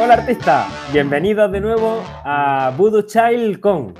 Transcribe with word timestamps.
Hola 0.00 0.14
artista, 0.14 0.66
bienvenidos 0.92 1.52
de 1.52 1.60
nuevo 1.60 2.02
a 2.24 2.72
Voodoo 2.76 3.02
Child 3.02 3.60
Con. 3.60 3.92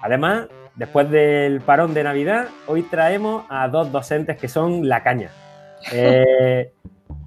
Además, 0.00 0.46
después 0.76 1.10
del 1.10 1.60
parón 1.60 1.92
de 1.92 2.04
Navidad, 2.04 2.46
hoy 2.66 2.82
traemos 2.84 3.44
a 3.50 3.68
dos 3.68 3.92
docentes 3.92 4.38
que 4.38 4.48
son 4.48 4.88
la 4.88 5.02
caña. 5.02 5.30
Eh, 5.92 6.72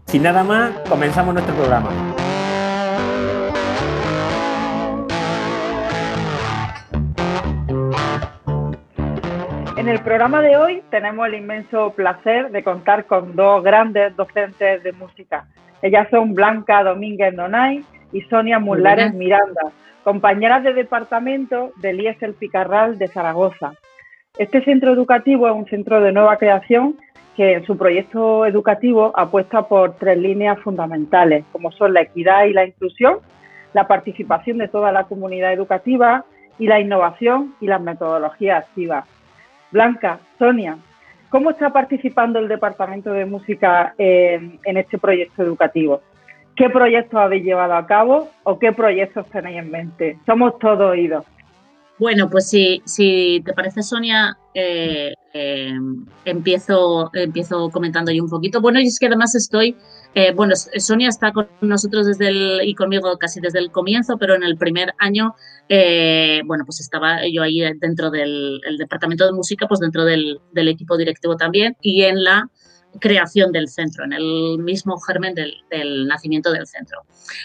sin 0.06 0.24
nada 0.24 0.42
más, 0.42 0.72
comenzamos 0.88 1.34
nuestro 1.34 1.54
programa. 1.56 2.25
En 9.86 9.92
el 9.92 10.02
programa 10.02 10.42
de 10.42 10.58
hoy 10.58 10.82
tenemos 10.90 11.28
el 11.28 11.36
inmenso 11.36 11.92
placer 11.92 12.50
de 12.50 12.64
contar 12.64 13.06
con 13.06 13.36
dos 13.36 13.64
grandes 13.64 14.16
docentes 14.16 14.82
de 14.82 14.92
música. 14.94 15.46
Ellas 15.84 16.08
son 16.10 16.34
Blanca 16.34 16.84
Domínguez 16.84 17.36
Donay 17.36 17.86
y 18.12 18.22
Sonia 18.22 18.58
Mulares 18.58 19.14
Miranda, 19.14 19.72
compañeras 20.04 20.64
de 20.64 20.74
departamento 20.74 21.72
del 21.76 22.02
IES 22.02 22.18
Picarral 22.40 22.98
de 22.98 23.10
Zaragoza. 23.10 23.74
Este 24.40 24.64
centro 24.64 24.92
educativo 24.92 25.48
es 25.48 25.54
un 25.54 25.68
centro 25.68 26.02
de 26.02 26.12
nueva 26.12 26.38
creación 26.38 26.96
que 27.36 27.54
en 27.54 27.66
su 27.68 27.78
proyecto 27.78 28.48
educativo 28.48 29.12
apuesta 29.16 29.68
por 29.68 29.98
tres 29.98 30.18
líneas 30.18 30.58
fundamentales, 30.62 31.46
como 31.52 31.72
son 31.72 31.94
la 31.94 32.02
equidad 32.02 32.46
y 32.46 32.54
la 32.54 32.66
inclusión, 32.66 33.20
la 33.74 33.88
participación 33.88 34.58
de 34.58 34.68
toda 34.68 34.92
la 34.92 35.04
comunidad 35.04 35.54
educativa 35.54 36.26
y 36.58 36.66
la 36.66 36.80
innovación 36.80 37.54
y 37.62 37.68
las 37.68 37.82
metodologías 37.82 38.66
activas. 38.66 39.06
Blanca, 39.76 40.20
Sonia, 40.40 40.78
¿cómo 41.28 41.50
está 41.50 41.70
participando 41.70 42.40
el 42.40 42.48
Departamento 42.48 43.12
de 43.12 43.26
Música 43.26 43.94
en, 43.98 44.58
en 44.64 44.78
este 44.78 44.98
proyecto 44.98 45.44
educativo? 45.44 46.00
¿Qué 46.56 46.70
proyectos 46.70 47.20
habéis 47.20 47.44
llevado 47.44 47.74
a 47.74 47.86
cabo 47.86 48.30
o 48.44 48.58
qué 48.58 48.72
proyectos 48.72 49.30
tenéis 49.30 49.58
en 49.58 49.70
mente? 49.70 50.18
Somos 50.26 50.58
todos 50.60 50.92
oídos. 50.92 51.26
Bueno, 51.98 52.30
pues 52.30 52.50
si, 52.50 52.82
si 52.86 53.42
te 53.46 53.54
parece, 53.54 53.82
Sonia, 53.82 54.38
eh, 54.54 55.14
eh, 55.34 55.74
empiezo, 56.26 57.10
empiezo 57.14 57.70
comentando 57.70 58.12
yo 58.12 58.22
un 58.22 58.30
poquito. 58.30 58.60
Bueno, 58.60 58.82
y 58.82 58.88
es 58.88 59.00
que 59.00 59.08
además 59.08 59.34
estoy, 59.34 59.78
eh, 60.14 60.34
bueno, 60.34 60.56
Sonia 60.56 61.08
está 61.08 61.32
con 61.32 61.48
nosotros 61.62 62.06
desde 62.06 62.28
el, 62.28 62.62
y 62.66 62.76
conmigo 62.76 63.18
casi 63.18 63.40
desde 63.40 63.60
el 63.60 63.72
comienzo, 63.72 64.18
pero 64.18 64.36
en 64.36 64.44
el 64.44 64.58
primer 64.58 64.94
año, 65.00 65.36
bueno, 66.46 66.66
pues 66.66 66.82
estaba 66.82 67.20
yo 67.32 67.44
ahí 67.44 67.62
dentro 67.80 68.12
del 68.12 68.60
departamento 68.78 69.26
de 69.26 69.32
música, 69.32 69.66
pues 69.68 69.80
dentro 69.80 70.04
del 70.04 70.40
equipo 70.54 70.98
directivo 70.98 71.38
también, 71.38 71.78
y 71.82 72.04
en 72.04 72.24
la 72.26 72.50
creación 73.00 73.52
del 73.52 73.68
centro, 73.68 74.06
en 74.06 74.14
el 74.14 74.58
mismo 74.60 74.98
germen 75.00 75.36
del, 75.36 76.08
nacimiento 76.08 76.52
del 76.52 76.68
centro. 76.68 77.02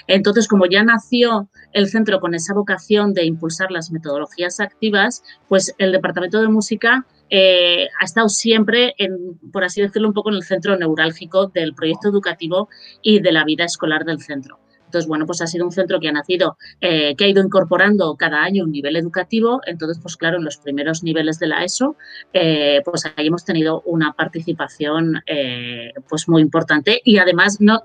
Entonces, 0.06 0.48
como 0.48 0.66
ya 0.66 0.82
nació 0.82 1.48
el 1.72 1.88
centro 1.88 2.20
con 2.20 2.34
esa 2.34 2.54
vocación 2.54 3.14
de 3.14 3.24
impulsar 3.24 3.70
las 3.70 3.90
metodologías 3.90 4.60
activas, 4.60 5.22
pues 5.48 5.74
el 5.78 5.92
Departamento 5.92 6.40
de 6.40 6.48
Música 6.48 7.06
eh, 7.30 7.88
ha 8.00 8.04
estado 8.04 8.28
siempre, 8.28 8.94
en, 8.98 9.38
por 9.52 9.64
así 9.64 9.80
decirlo, 9.80 10.08
un 10.08 10.14
poco 10.14 10.30
en 10.30 10.36
el 10.36 10.42
centro 10.42 10.76
neurálgico 10.76 11.46
del 11.48 11.74
proyecto 11.74 12.08
educativo 12.08 12.68
y 13.02 13.20
de 13.20 13.32
la 13.32 13.44
vida 13.44 13.64
escolar 13.64 14.04
del 14.04 14.20
centro. 14.20 14.58
Entonces, 14.90 15.06
bueno, 15.06 15.24
pues 15.24 15.40
ha 15.40 15.46
sido 15.46 15.64
un 15.64 15.70
centro 15.70 16.00
que 16.00 16.08
ha 16.08 16.12
nacido, 16.12 16.58
eh, 16.80 17.14
que 17.14 17.24
ha 17.24 17.28
ido 17.28 17.44
incorporando 17.44 18.16
cada 18.16 18.42
año 18.42 18.64
un 18.64 18.72
nivel 18.72 18.96
educativo. 18.96 19.60
Entonces, 19.66 20.00
pues 20.02 20.16
claro, 20.16 20.38
en 20.38 20.44
los 20.44 20.56
primeros 20.56 21.04
niveles 21.04 21.38
de 21.38 21.46
la 21.46 21.62
ESO, 21.62 21.96
eh, 22.32 22.82
pues 22.84 23.04
ahí 23.06 23.28
hemos 23.28 23.44
tenido 23.44 23.82
una 23.82 24.14
participación 24.14 25.22
eh, 25.26 25.92
pues 26.08 26.28
muy 26.28 26.42
importante 26.42 27.00
y 27.04 27.18
además 27.18 27.60
no, 27.60 27.80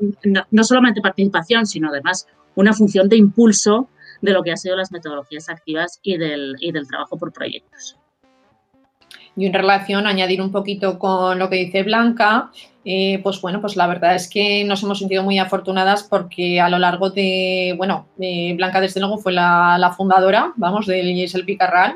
no, 0.50 0.64
solamente 0.64 1.00
participación, 1.00 1.68
sino 1.68 1.90
además 1.90 2.28
una 2.56 2.74
función 2.74 3.08
de 3.08 3.18
impulso 3.18 3.88
de 4.22 4.32
lo 4.34 4.42
que 4.42 4.50
han 4.50 4.58
sido 4.58 4.76
las 4.76 4.92
metodologías 4.92 5.48
activas 5.48 6.00
y 6.02 6.18
del, 6.18 6.56
y 6.60 6.72
del 6.72 6.88
trabajo 6.88 7.20
por 7.20 7.32
proyectos. 7.32 8.00
Y 9.38 9.46
en 9.46 9.54
relación, 9.54 10.08
añadir 10.08 10.42
un 10.42 10.52
poquito 10.52 10.98
con 10.98 11.38
lo 11.40 11.50
que 11.50 11.58
dice 11.58 11.84
Blanca, 11.84 12.52
eh, 12.86 13.20
pues 13.24 13.42
bueno, 13.42 13.60
pues 13.62 13.76
la 13.76 13.88
verdad 13.88 14.16
es 14.16 14.30
que 14.30 14.64
nos 14.64 14.82
hemos 14.84 15.00
sentido 15.00 15.24
muy 15.24 15.40
afortunadas 15.40 16.04
porque 16.04 16.62
a 16.62 16.70
lo 16.70 16.78
largo 16.78 17.10
de, 17.10 17.74
bueno, 17.78 18.08
Blanca 18.18 18.80
desde 18.80 19.02
luego 19.02 19.18
fue 19.18 19.34
la, 19.34 19.94
fundadora, 19.98 20.54
vamos, 20.56 20.86
del 20.86 21.20
el 21.20 21.46
Picarral, 21.46 21.96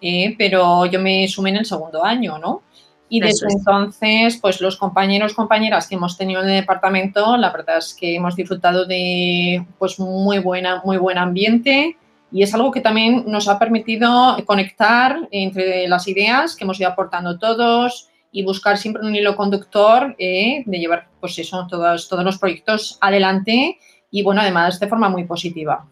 eh, 0.00 0.34
pero 0.38 0.86
yo 0.86 1.00
me 1.00 1.26
sumé 1.26 1.50
en 1.50 1.56
el 1.56 1.66
segundo 1.66 2.04
año, 2.04 2.38
¿no? 2.38 2.62
Y 3.08 3.20
desde 3.20 3.46
entonces, 3.50 4.36
pues 4.36 4.60
los 4.60 4.76
compañeros, 4.76 5.32
compañeras 5.32 5.88
que 5.88 5.94
hemos 5.94 6.18
tenido 6.18 6.42
en 6.42 6.50
el 6.50 6.60
departamento, 6.60 7.38
la 7.38 7.50
verdad 7.50 7.78
es 7.78 7.96
que 7.98 8.16
hemos 8.16 8.36
disfrutado 8.36 8.84
de 8.84 9.64
pues 9.78 9.98
muy 9.98 10.40
buena, 10.40 10.82
muy 10.84 10.98
buen 10.98 11.16
ambiente 11.16 11.96
y 12.30 12.42
es 12.42 12.54
algo 12.54 12.70
que 12.70 12.80
también 12.80 13.24
nos 13.26 13.48
ha 13.48 13.58
permitido 13.58 14.36
conectar 14.44 15.28
entre 15.30 15.88
las 15.88 16.08
ideas 16.08 16.56
que 16.56 16.64
hemos 16.64 16.78
ido 16.80 16.90
aportando 16.90 17.38
todos, 17.38 18.08
y 18.30 18.44
buscar 18.44 18.76
siempre 18.76 19.06
un 19.06 19.14
hilo 19.14 19.36
conductor 19.36 20.14
eh, 20.18 20.62
de 20.66 20.78
llevar, 20.78 21.08
pues 21.20 21.38
eso, 21.38 21.66
todos, 21.68 22.08
todos 22.08 22.24
los 22.24 22.38
proyectos 22.38 22.98
adelante 23.00 23.78
y, 24.10 24.22
bueno, 24.22 24.40
además 24.40 24.78
de 24.80 24.88
forma 24.88 25.08
muy 25.08 25.24
positiva. 25.24 25.86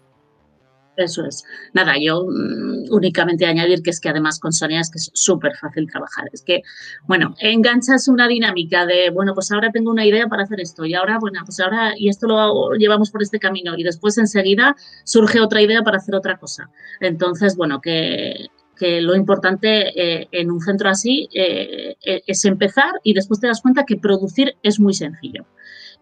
Eso 0.96 1.24
es. 1.26 1.44
Nada, 1.74 1.94
yo 2.00 2.24
mm, 2.26 2.90
únicamente 2.90 3.46
añadir 3.46 3.82
que 3.82 3.90
es 3.90 4.00
que 4.00 4.08
además 4.08 4.40
con 4.40 4.52
Sonia 4.52 4.80
es 4.80 4.90
que 4.90 4.98
es 4.98 5.10
súper 5.12 5.54
fácil 5.56 5.86
trabajar. 5.90 6.28
Es 6.32 6.42
que, 6.42 6.62
bueno, 7.06 7.34
enganchas 7.38 8.08
una 8.08 8.26
dinámica 8.26 8.86
de, 8.86 9.10
bueno, 9.10 9.34
pues 9.34 9.52
ahora 9.52 9.70
tengo 9.70 9.90
una 9.90 10.06
idea 10.06 10.26
para 10.26 10.44
hacer 10.44 10.60
esto 10.60 10.84
y 10.84 10.94
ahora, 10.94 11.18
bueno, 11.20 11.40
pues 11.44 11.60
ahora, 11.60 11.92
y 11.96 12.08
esto 12.08 12.26
lo 12.26 12.72
llevamos 12.72 13.10
por 13.10 13.22
este 13.22 13.38
camino 13.38 13.74
y 13.76 13.82
después 13.82 14.16
enseguida 14.18 14.74
surge 15.04 15.40
otra 15.40 15.60
idea 15.60 15.82
para 15.82 15.98
hacer 15.98 16.14
otra 16.14 16.38
cosa. 16.38 16.70
Entonces, 17.00 17.56
bueno, 17.56 17.80
que 17.80 18.48
que 18.76 19.00
lo 19.00 19.16
importante 19.16 19.88
eh, 20.00 20.28
en 20.30 20.50
un 20.50 20.60
centro 20.60 20.88
así 20.88 21.28
eh, 21.32 21.96
eh, 22.04 22.22
es 22.26 22.44
empezar 22.44 22.92
y 23.02 23.14
después 23.14 23.40
te 23.40 23.46
das 23.46 23.62
cuenta 23.62 23.84
que 23.84 23.96
producir 23.96 24.54
es 24.62 24.78
muy 24.78 24.94
sencillo. 24.94 25.46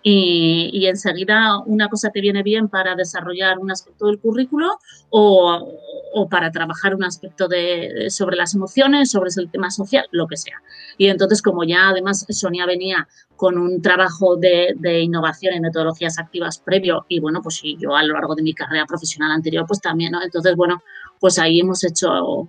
Y, 0.07 0.87
enseguida 0.87 1.61
una 1.65 1.89
cosa 1.89 2.11
te 2.11 2.21
viene 2.21 2.43
bien 2.43 2.69
para 2.69 2.95
desarrollar 2.95 3.59
un 3.59 3.71
aspecto 3.71 4.07
del 4.07 4.21
currículo 4.21 4.79
o, 5.09 6.29
para 6.31 6.51
trabajar 6.51 6.95
un 6.95 7.05
aspecto 7.05 7.49
de, 7.49 8.11
sobre 8.11 8.37
las 8.37 8.55
emociones, 8.55 9.11
sobre 9.11 9.31
el 9.35 9.51
tema 9.51 9.71
social, 9.71 10.07
lo 10.11 10.27
que 10.27 10.37
sea. 10.37 10.61
Y 10.99 11.07
entonces, 11.07 11.41
como 11.41 11.65
ya 11.65 11.89
además 11.89 12.27
Sonia 12.29 12.67
venía 12.67 13.09
con 13.37 13.57
un 13.57 13.81
trabajo 13.81 14.37
de, 14.37 14.75
de 14.77 15.01
innovación 15.01 15.55
en 15.55 15.63
metodologías 15.63 16.19
activas 16.19 16.59
previo 16.59 17.07
y 17.09 17.19
bueno, 17.21 17.41
pues 17.43 17.63
yo 17.79 17.97
a 17.97 18.05
lo 18.05 18.13
largo 18.13 18.35
de 18.35 18.43
mi 18.43 18.53
carrera 18.53 18.85
profesional 18.85 19.33
anterior, 19.33 19.65
pues 19.67 19.81
también, 19.81 20.13
¿no? 20.13 20.23
Entonces, 20.23 20.55
bueno, 20.55 20.83
pues 21.19 21.39
ahí 21.39 21.61
hemos 21.61 21.83
hecho 21.83 22.47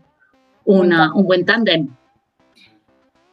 un 0.65 1.25
buen 1.25 1.45
tándem. 1.45 1.87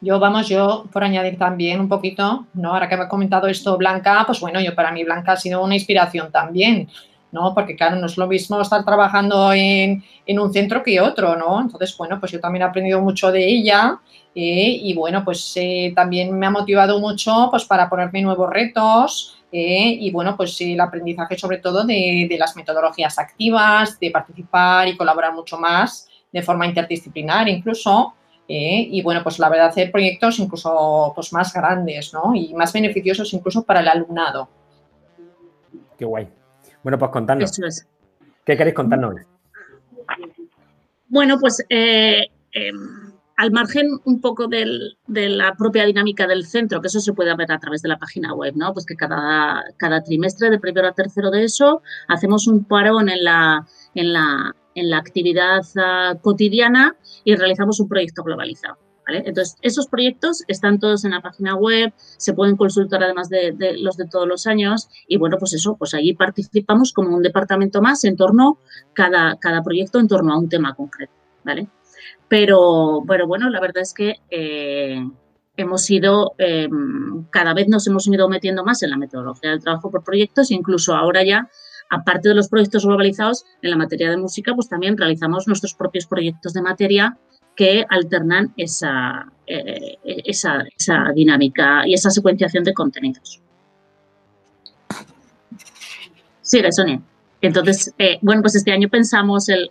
Yo, 0.02 0.18
vamos, 0.18 0.48
yo 0.48 0.84
por 0.92 1.04
añadir 1.04 1.38
también 1.38 1.78
un 1.78 1.88
poquito, 1.88 2.44
¿no? 2.54 2.74
Ahora 2.74 2.88
que 2.88 2.96
me 2.96 3.04
ha 3.04 3.08
comentado 3.08 3.46
esto 3.46 3.78
Blanca, 3.78 4.24
pues 4.26 4.40
bueno, 4.40 4.60
yo 4.60 4.74
para 4.74 4.90
mí 4.90 5.04
Blanca 5.04 5.32
ha 5.32 5.36
sido 5.36 5.62
una 5.62 5.76
inspiración 5.76 6.32
también, 6.32 6.88
¿no? 7.30 7.54
Porque 7.54 7.76
claro, 7.76 7.94
no 7.94 8.06
es 8.06 8.18
lo 8.18 8.26
mismo 8.26 8.60
estar 8.60 8.84
trabajando 8.84 9.52
en, 9.52 10.02
un 10.26 10.52
centro 10.52 10.82
que 10.82 11.00
otro, 11.00 11.36
¿no? 11.36 11.60
Entonces, 11.60 11.96
bueno, 11.96 12.18
pues 12.18 12.32
yo 12.32 12.40
también 12.40 12.62
he 12.62 12.64
aprendido 12.64 13.00
mucho 13.00 13.30
de 13.30 13.46
ella 13.46 14.00
eh, 14.34 14.76
y 14.82 14.92
bueno, 14.92 15.24
pues 15.24 15.52
eh, 15.54 15.92
también 15.94 16.36
me 16.36 16.46
ha 16.46 16.50
motivado 16.50 16.98
mucho 16.98 17.46
pues 17.48 17.64
para 17.64 17.88
ponerme 17.88 18.22
nuevos 18.22 18.50
retos, 18.50 19.38
eh, 19.52 19.98
y 20.00 20.10
bueno, 20.10 20.36
pues 20.36 20.60
el 20.62 20.80
aprendizaje 20.80 21.38
sobre 21.38 21.58
todo 21.58 21.84
de, 21.84 22.26
de, 22.28 22.38
las 22.38 22.56
metodologías 22.56 23.20
activas, 23.20 24.00
de 24.00 24.10
participar 24.10 24.88
y 24.88 24.96
colaborar 24.96 25.32
mucho 25.32 25.58
más 25.58 26.08
de 26.32 26.43
forma 26.43 26.66
interdisciplinar 26.66 27.49
incluso. 27.49 28.14
Eh, 28.48 28.88
y 28.90 29.02
bueno, 29.02 29.22
pues 29.22 29.38
la 29.38 29.48
verdad, 29.48 29.68
hacer 29.68 29.90
proyectos 29.90 30.38
incluso 30.38 31.12
pues, 31.14 31.32
más 31.32 31.52
grandes 31.52 32.12
¿no? 32.12 32.34
y 32.34 32.52
más 32.54 32.72
beneficiosos 32.72 33.32
incluso 33.32 33.62
para 33.62 33.80
el 33.80 33.88
alumnado. 33.88 34.48
Qué 35.96 36.04
guay. 36.04 36.28
Bueno, 36.82 36.98
pues 36.98 37.10
contadnos. 37.10 37.52
¿Qué 38.44 38.56
queréis 38.56 38.74
contarnos? 38.74 39.14
Bueno, 41.08 41.38
pues 41.38 41.64
eh, 41.68 42.26
em, 42.52 43.01
al 43.37 43.50
margen 43.50 43.88
un 44.05 44.20
poco 44.20 44.46
de 44.49 44.94
la 45.06 45.55
propia 45.55 45.84
dinámica 45.84 46.26
del 46.26 46.46
centro, 46.46 46.81
que 46.81 46.88
eso 46.88 47.00
se 47.00 47.12
puede 47.12 47.34
ver 47.34 47.50
a 47.50 47.58
través 47.58 47.82
de 47.82 47.88
la 47.88 47.99
página 47.99 48.34
web, 48.34 48.55
¿no? 48.56 48.73
Pues 48.73 48.87
que 48.87 48.96
cada, 48.96 49.64
trimestre, 50.05 50.50
de 50.50 50.58
primero 50.58 50.88
a 50.88 50.93
tercero 50.93 51.31
de 51.31 51.44
eso, 51.44 51.82
hacemos 52.08 52.46
un 52.46 52.64
parón 52.64 53.08
en 53.08 53.25
la, 53.25 53.67
actividad 54.94 55.62
ah, 55.76 56.14
cotidiana 56.20 56.96
y 57.25 57.34
realizamos 57.34 57.81
un 57.81 57.88
proyecto 57.88 58.23
globalizado. 58.23 58.79
Entonces, 59.08 59.56
esos 59.62 59.88
proyectos 59.88 60.44
están 60.46 60.78
todos 60.78 61.05
en 61.05 61.11
la 61.11 61.20
página 61.20 61.56
web, 61.56 61.93
se 61.96 62.35
pueden 62.35 62.56
consultar 62.56 63.02
además 63.02 63.28
de, 63.28 63.55
los 63.78 63.96
de 63.96 64.06
todos 64.06 64.28
los 64.28 64.46
años 64.46 64.88
y 65.08 65.17
bueno, 65.17 65.38
pues 65.38 65.52
eso, 65.55 65.76
pues 65.76 65.93
allí 65.94 66.14
participamos 66.14 66.93
como 66.93 67.17
un 67.17 67.23
departamento 67.23 67.82
más 67.82 68.05
en 68.05 68.17
torno, 68.17 68.58
cada, 68.93 69.37
cada 69.38 69.62
proyecto 69.62 69.99
en 69.99 70.08
torno 70.08 70.32
a 70.32 70.38
un 70.38 70.49
tema 70.49 70.75
concreto, 70.75 71.12
¿vale? 71.44 71.69
Pero, 72.32 73.02
bueno, 73.26 73.50
la 73.50 73.61
verdad 73.61 73.82
es 73.82 73.93
que 73.93 74.14
eh, 74.31 75.06
hemos 75.58 75.90
ido, 75.90 76.32
em, 76.38 77.26
cada 77.29 77.52
vez 77.52 77.69
nos 77.69 77.87
hemos 77.87 78.06
ido 78.06 78.26
metiendo 78.26 78.64
más 78.64 78.82
en 78.82 78.88
la 78.88 78.96
metodología 78.96 79.50
del 79.50 79.61
trabajo 79.61 79.90
por 79.90 80.02
proyectos, 80.02 80.50
incluso 80.50 80.94
ahora 80.94 81.23
ya, 81.23 81.50
aparte 81.90 82.31
de 82.31 82.34
los 82.34 82.49
proyectos 82.49 82.87
globalizados, 82.87 83.44
en 83.61 83.69
la 83.69 83.76
materia 83.76 84.08
de 84.08 84.17
música, 84.17 84.55
pues 84.55 84.67
también 84.67 84.96
realizamos 84.96 85.46
nuestros 85.46 85.75
propios 85.75 86.06
proyectos 86.06 86.55
de 86.55 86.62
materia 86.62 87.19
que 87.55 87.84
alternan 87.90 88.55
esa, 88.56 89.31
eh, 89.46 89.99
esa, 90.02 90.64
dinámica 91.14 91.87
y 91.87 91.93
esa 91.93 92.08
secuenciación 92.08 92.64
de 92.64 92.73
contenidos. 92.73 93.43
Sigue, 96.40 96.73
Sonia. 96.73 97.02
Entonces, 97.42 97.92
eh, 97.98 98.18
bueno, 98.22 98.40
pues 98.40 98.54
este 98.54 98.72
año 98.72 98.88
pensamos 98.88 99.48
el, 99.48 99.68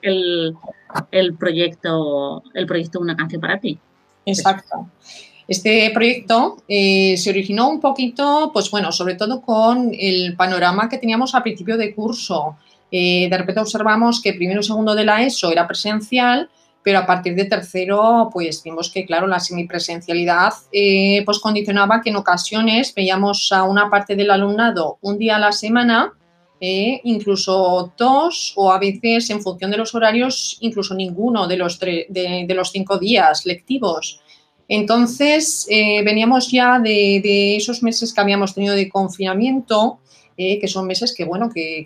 el, 1.12 1.33
proyecto, 1.35 2.44
el 2.53 2.65
proyecto 2.65 3.00
Una 3.00 3.15
canción 3.15 3.41
para 3.41 3.59
ti. 3.59 3.79
Exacto. 4.25 4.89
Este 5.47 5.89
proyecto 5.94 6.57
eh, 6.68 7.15
se 7.18 7.29
originó 7.29 7.69
un 7.69 7.79
poquito, 7.79 8.51
pues 8.53 8.69
bueno, 8.69 8.91
sobre 8.91 9.15
todo 9.15 9.41
con 9.41 9.91
el 9.97 10.35
panorama 10.35 10.88
que 10.88 10.97
teníamos 10.97 11.33
a 11.33 11.41
principio 11.41 11.77
de 11.77 11.95
curso. 11.95 12.57
de 12.91 13.29
repente 13.31 13.62
observamos 13.62 14.21
que 14.21 14.33
primero 14.33 14.59
y 14.59 14.63
segundo 14.63 14.94
de 14.94 15.06
la 15.06 15.23
ESO 15.23 15.51
era 15.51 15.68
presencial 15.68 16.50
pero 16.83 17.00
a 17.00 17.06
partir 17.06 17.35
de 17.35 17.45
tercero, 17.45 18.29
pues 18.31 18.63
vimos 18.63 18.89
que, 18.89 19.06
claro, 19.06 19.27
la 19.27 19.39
semipresencialidad 19.39 20.53
eh, 20.71 21.21
pues 21.25 21.39
condicionaba 21.39 22.01
que 22.01 22.09
en 22.09 22.15
ocasiones 22.15 22.94
veíamos 22.95 23.51
a 23.51 23.63
una 23.63 23.89
parte 23.89 24.15
del 24.15 24.31
alumnado 24.31 24.97
un 25.01 25.18
día 25.18 25.35
a 25.35 25.39
la 25.39 25.51
semana, 25.51 26.13
eh, 26.62 27.02
incluso 27.04 27.92
dos 27.98 28.54
o 28.56 28.72
a 28.72 28.80
veces 28.80 29.30
en 29.31 29.42
función 29.42 29.72
de 29.72 29.78
los 29.78 29.94
horarios, 29.94 30.58
incluso 30.62 30.94
ninguno 30.94 31.48
de 31.48 31.58
los, 31.58 31.80
de, 31.80 32.46
los 32.56 32.72
cinco 32.72 32.98
días 32.98 33.46
lectivos. 33.46 34.22
Entonces, 34.68 35.68
eh, 35.69 36.02
veníamos 36.04 36.50
ya 36.50 36.80
de, 36.80 37.19
de, 37.22 37.58
esos 37.58 37.84
meses 37.84 38.13
que 38.13 38.22
habíamos 38.22 38.54
tenido 38.54 38.75
de 38.75 38.88
confinamiento, 38.88 40.00
que 40.38 40.68
son 40.68 40.88
meses 40.88 41.13
que, 41.16 41.24
bueno, 41.24 41.50
que, 41.54 41.86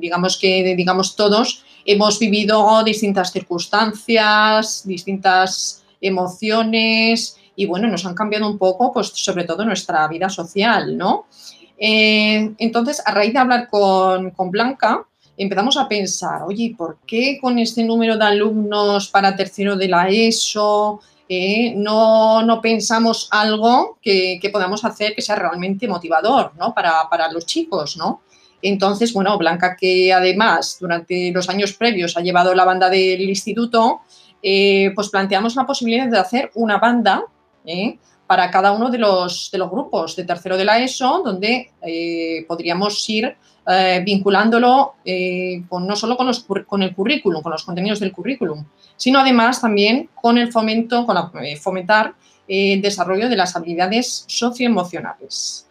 digamos 0.00 0.38
que 0.38 0.74
digamos 0.74 1.16
todos 1.16 1.64
hemos 1.84 2.18
vivido 2.18 2.82
distintas 2.82 3.32
circunstancias, 3.32 4.86
distintas 4.86 5.84
emociones 6.00 7.36
y, 7.56 7.66
bueno, 7.66 7.88
nos 7.88 8.04
han 8.06 8.14
cambiado 8.14 8.48
un 8.48 8.58
poco, 8.58 8.92
pues 8.92 9.08
sobre 9.08 9.44
todo 9.44 9.64
nuestra 9.64 10.06
vida 10.08 10.28
social, 10.28 10.96
¿no? 10.96 11.26
Eh, 11.78 12.54
entonces, 12.58 13.02
a 13.04 13.12
raíz 13.12 13.32
de 13.32 13.38
hablar 13.38 13.68
con, 13.68 14.32
Blanca, 14.50 15.06
empezamos 15.36 15.76
a 15.76 15.88
pensar, 15.88 16.42
oye, 16.42 16.74
¿por 16.76 16.98
qué 17.06 17.38
con 17.40 17.58
este 17.58 17.82
número 17.84 18.16
de 18.16 18.24
alumnos 18.24 19.08
para 19.08 19.34
tercero 19.34 19.76
de 19.76 19.88
la 19.88 20.08
ESO 20.08 21.00
eh, 21.28 21.72
no, 21.74 22.42
no, 22.42 22.60
pensamos 22.60 23.28
algo 23.30 23.98
que, 24.02 24.38
podamos 24.52 24.84
hacer 24.84 25.14
que 25.14 25.22
sea 25.22 25.36
realmente 25.36 25.88
motivador 25.88 26.52
¿no? 26.58 26.74
para, 26.74 27.08
para, 27.08 27.32
los 27.32 27.46
chicos, 27.46 27.96
¿no? 27.96 28.20
Entonces, 28.60 29.12
bueno, 29.12 29.36
Blanca, 29.36 29.76
que 29.76 30.12
además 30.12 30.78
durante 30.80 31.30
los 31.32 31.48
años 31.48 31.74
previos 31.74 32.16
ha 32.16 32.20
llevado 32.20 32.54
la 32.54 32.64
banda 32.64 32.88
del 32.88 33.22
instituto, 33.22 34.00
eh, 34.42 34.90
pues 34.94 35.08
planteamos 35.08 35.54
la 35.56 35.66
posibilidad 35.66 36.06
de 36.06 36.18
hacer 36.18 36.50
una 36.54 36.78
banda. 36.78 37.24
Para 38.26 38.50
cada 38.50 38.72
uno 38.72 38.90
de 38.90 38.98
los, 38.98 39.50
de 39.52 39.58
los 39.58 39.70
grupos 39.70 40.16
de 40.16 40.24
tercero 40.24 40.56
de 40.56 40.64
la 40.64 40.78
ESO, 40.78 41.22
donde 41.24 41.70
podríamos 42.48 43.08
ir 43.10 43.36
vinculándolo 44.04 44.94
con, 45.68 45.86
no 45.86 45.96
solo 45.96 46.16
con, 46.16 46.82
el 46.82 46.94
currículum, 46.94 47.42
con 47.42 47.52
los 47.52 47.64
contenidos 47.64 48.00
del 48.00 48.12
currículum, 48.12 48.64
sino 48.96 49.18
además 49.18 49.60
también 49.60 50.08
con 50.14 50.38
el 50.38 50.52
fomento, 50.52 51.06
con 51.06 51.16
eh, 51.44 51.56
fomentar 51.56 52.14
eh, 52.46 52.74
el 52.74 52.82
desarrollo 52.82 53.28
de 53.28 53.36
las 53.36 53.56
habilidades 53.56 54.24
socioemocionales. 54.26 55.66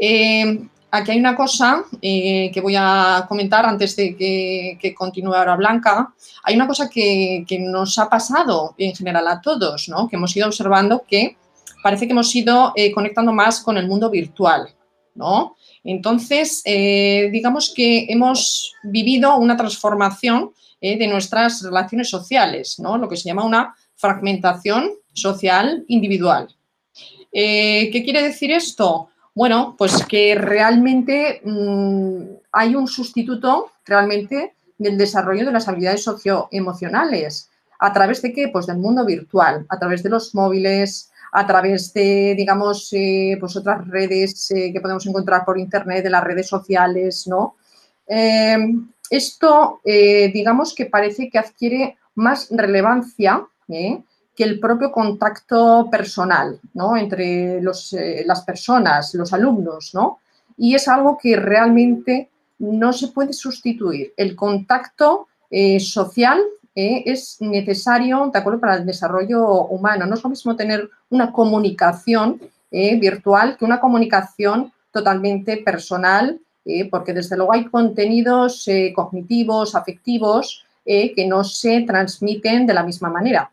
Eh, 0.00 0.66
aquí 0.90 1.10
hay 1.10 1.18
una 1.18 1.36
cosa 1.36 1.84
que 2.00 2.60
voy 2.62 2.74
a 2.76 3.24
comentar 3.28 3.64
antes 3.66 3.96
de 3.96 4.16
que, 4.16 4.94
continúe 4.94 5.34
ahora 5.34 5.56
Blanca. 5.56 6.12
Hay 6.42 6.54
una 6.54 6.66
cosa 6.66 6.88
que, 6.88 7.44
nos 7.60 7.98
ha 7.98 8.08
pasado 8.08 8.74
en 8.78 8.94
general 8.94 9.26
a 9.28 9.40
todos, 9.40 9.88
¿no? 9.88 10.08
que 10.08 10.16
hemos 10.16 10.36
ido 10.36 10.46
observando 10.46 11.02
que 11.08 11.36
parece 11.86 12.06
que 12.06 12.12
hemos 12.12 12.34
ido 12.34 12.74
conectando 12.94 13.32
más 13.32 13.60
con 13.60 13.76
el 13.76 13.86
mundo 13.86 14.10
virtual. 14.10 14.68
¿no? 15.14 15.56
Entonces, 15.84 16.62
digamos 16.64 17.72
que 17.74 18.06
hemos 18.08 18.74
vivido 18.82 19.36
una 19.36 19.56
transformación 19.56 20.50
eh, 20.78 20.98
de 20.98 21.06
nuestras 21.08 21.62
relaciones 21.62 22.10
sociales, 22.10 22.78
¿no? 22.78 22.98
lo 22.98 23.08
que 23.08 23.16
se 23.16 23.24
llama 23.24 23.46
una 23.46 23.74
fragmentación 23.94 24.90
social 25.14 25.84
individual. 25.88 26.54
Eh, 27.32 27.88
¿Qué 27.90 28.04
quiere 28.04 28.22
decir 28.22 28.50
esto? 28.50 29.08
Bueno, 29.34 29.74
pues 29.78 30.04
que 30.04 30.34
realmente 30.34 31.40
mm, 31.42 32.20
hay 32.52 32.74
un 32.74 32.86
sustituto 32.86 33.72
realmente 33.86 34.54
del 34.76 34.98
desarrollo 34.98 35.46
de 35.46 35.52
las 35.52 35.66
habilidades 35.66 36.04
socioemocionales. 36.04 37.50
¿A 37.78 37.94
través 37.94 38.20
de 38.20 38.34
qué? 38.34 38.48
Pues 38.48 38.66
del 38.66 38.76
mundo 38.76 39.04
virtual, 39.06 39.64
a 39.70 39.78
través 39.78 40.02
de 40.02 40.10
los 40.10 40.34
móviles, 40.34 41.10
a 41.38 41.46
través 41.46 41.92
de, 41.92 42.34
digamos, 42.36 42.88
eh, 42.92 43.36
pues 43.38 43.56
otras 43.56 43.86
redes 43.88 44.48
que 44.48 44.80
podemos 44.80 45.06
encontrar 45.06 45.44
por 45.44 45.58
internet, 45.58 46.02
de 46.02 46.10
las 46.10 46.24
redes 46.24 46.48
sociales, 46.48 47.26
¿no? 47.26 47.56
esto, 49.10 49.80
eh, 49.84 50.30
digamos 50.32 50.74
que 50.74 50.86
parece 50.86 51.28
que 51.30 51.38
adquiere 51.38 51.96
más 52.14 52.48
relevancia 52.50 53.46
¿eh? 53.68 54.02
que 54.34 54.44
el 54.44 54.58
propio 54.58 54.90
contacto 54.90 55.88
personal 55.90 56.60
¿no? 56.74 56.96
entre 56.96 57.58
eh, 57.58 58.24
las 58.26 58.42
personas, 58.44 59.14
los 59.14 59.32
alumnos, 59.32 59.92
¿no? 59.94 60.18
Y 60.58 60.74
es 60.74 60.88
algo 60.88 61.18
que 61.20 61.36
realmente 61.36 62.30
no 62.58 62.92
se 62.92 63.08
puede 63.08 63.34
sustituir. 63.34 64.14
El 64.16 64.34
contacto 64.34 65.28
social 65.78 66.40
es 66.76 67.38
necesario, 67.40 68.30
de 68.32 68.38
acuerdo, 68.38 68.60
para 68.60 68.76
el 68.76 68.86
desarrollo 68.86 69.64
humano. 69.64 70.06
No 70.06 70.14
es 70.14 70.22
lo 70.22 70.30
mismo 70.30 70.54
tener 70.54 70.88
una 71.08 71.32
comunicación 71.32 72.40
virtual 72.70 73.56
que 73.56 73.64
una 73.64 73.80
comunicación 73.80 74.72
totalmente 74.92 75.56
personal 75.58 76.38
eh, 76.68 76.90
porque 76.90 77.12
desde 77.12 77.36
luego 77.36 77.52
hay 77.52 77.66
contenidos 77.66 78.66
eh, 78.66 78.92
cognitivos, 78.92 79.76
afectivos, 79.76 80.64
eh, 80.84 81.14
que 81.14 81.24
no 81.24 81.44
se 81.44 81.82
transmiten 81.82 82.66
de 82.66 82.74
la 82.74 82.82
misma 82.82 83.08
manera. 83.08 83.52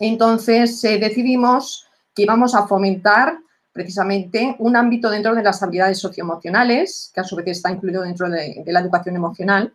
Entonces 0.00 0.82
decidimos 0.82 1.86
que 2.12 2.22
íbamos 2.22 2.56
a 2.56 2.66
fomentar 2.66 3.38
precisamente 3.72 4.56
un 4.58 4.74
ámbito 4.74 5.08
dentro 5.08 5.34
de 5.36 5.44
las 5.44 5.62
habilidades 5.62 5.98
socioemocionales, 6.00 7.12
que 7.14 7.20
a 7.20 7.24
su 7.24 7.36
vez 7.36 7.46
está 7.46 7.70
incluido 7.70 8.02
dentro 8.02 8.28
de, 8.28 8.64
la 8.66 8.80
educación 8.80 9.14
emocional, 9.14 9.72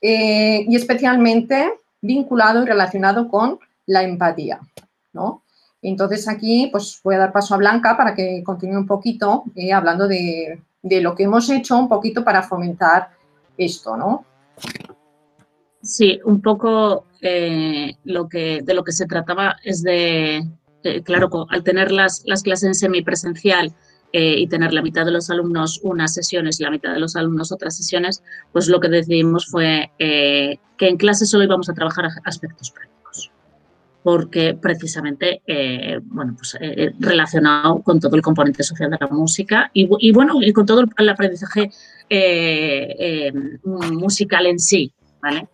y 0.00 0.74
especialmente 0.74 1.70
vinculado 2.06 2.62
y 2.62 2.66
relacionado 2.66 3.28
con 3.28 3.58
la 3.86 4.02
empatía. 4.02 4.60
Entonces 5.82 6.28
aquí 6.28 6.68
pues 6.72 7.00
voy 7.02 7.14
a 7.14 7.18
dar 7.18 7.32
paso 7.32 7.54
a 7.54 7.58
Blanca 7.58 7.96
para 7.96 8.14
que 8.14 8.42
continúe 8.44 8.78
un 8.78 8.86
poquito 8.86 9.44
hablando 9.72 10.08
de, 10.08 10.62
de 10.82 11.00
lo 11.00 11.14
que 11.14 11.24
hemos 11.24 11.48
hecho 11.50 11.78
un 11.78 11.88
poquito 11.88 12.24
para 12.24 12.42
fomentar 12.42 13.10
esto, 13.56 13.96
¿no? 13.96 14.24
Sí, 15.82 16.20
un 16.24 16.42
poco 16.42 17.06
eh, 17.20 17.94
lo 18.04 18.28
que, 18.28 18.60
de 18.62 18.74
lo 18.74 18.82
que 18.82 18.92
se 18.92 19.06
trataba 19.06 19.56
es 19.62 19.82
de, 19.82 20.44
claro, 21.04 21.28
al 21.48 21.62
tener 21.62 21.92
las, 21.92 22.22
las 22.26 22.42
clases 22.42 22.68
en 22.68 22.74
semipresencial 22.74 23.72
eh, 24.12 24.38
y 24.38 24.46
tener 24.46 24.72
la 24.72 24.82
mitad 24.82 25.04
de 25.04 25.12
los 25.12 25.30
alumnos 25.30 25.80
unas 25.82 26.14
sesiones 26.14 26.60
y 26.60 26.62
la 26.64 26.70
mitad 26.70 26.92
de 26.92 27.00
los 27.00 27.16
alumnos 27.16 27.52
otras 27.52 27.76
sesiones, 27.76 28.22
pues 28.52 28.68
lo 28.68 28.80
que 28.80 28.88
decidimos 28.88 29.46
fue 29.46 29.90
eh, 29.98 30.58
que 30.76 30.88
en 30.88 30.96
clase 30.96 31.26
solo 31.26 31.44
íbamos 31.44 31.68
a 31.68 31.74
trabajar 31.74 32.08
aspectos 32.24 32.70
prácticos 32.70 32.96
porque 34.06 34.54
precisamente, 34.54 35.42
eh, 35.48 35.98
bueno, 36.00 36.36
pues 36.36 36.54
eh, 36.60 36.74
eh, 36.76 36.92
relacionado 37.00 37.82
con 37.82 37.98
todo 37.98 38.14
el 38.14 38.22
componente 38.22 38.62
social 38.62 38.88
de 38.88 38.98
la 39.00 39.08
música 39.08 39.68
y, 39.74 40.12
bueno, 40.12 40.40
y 40.40 40.52
con 40.52 40.64
todo 40.64 40.84
el, 40.96 41.08
aprendizaje 41.08 41.72
musical 43.64 44.46
en 44.46 44.60
sí, 44.60 44.92
¿vale? 45.20 45.48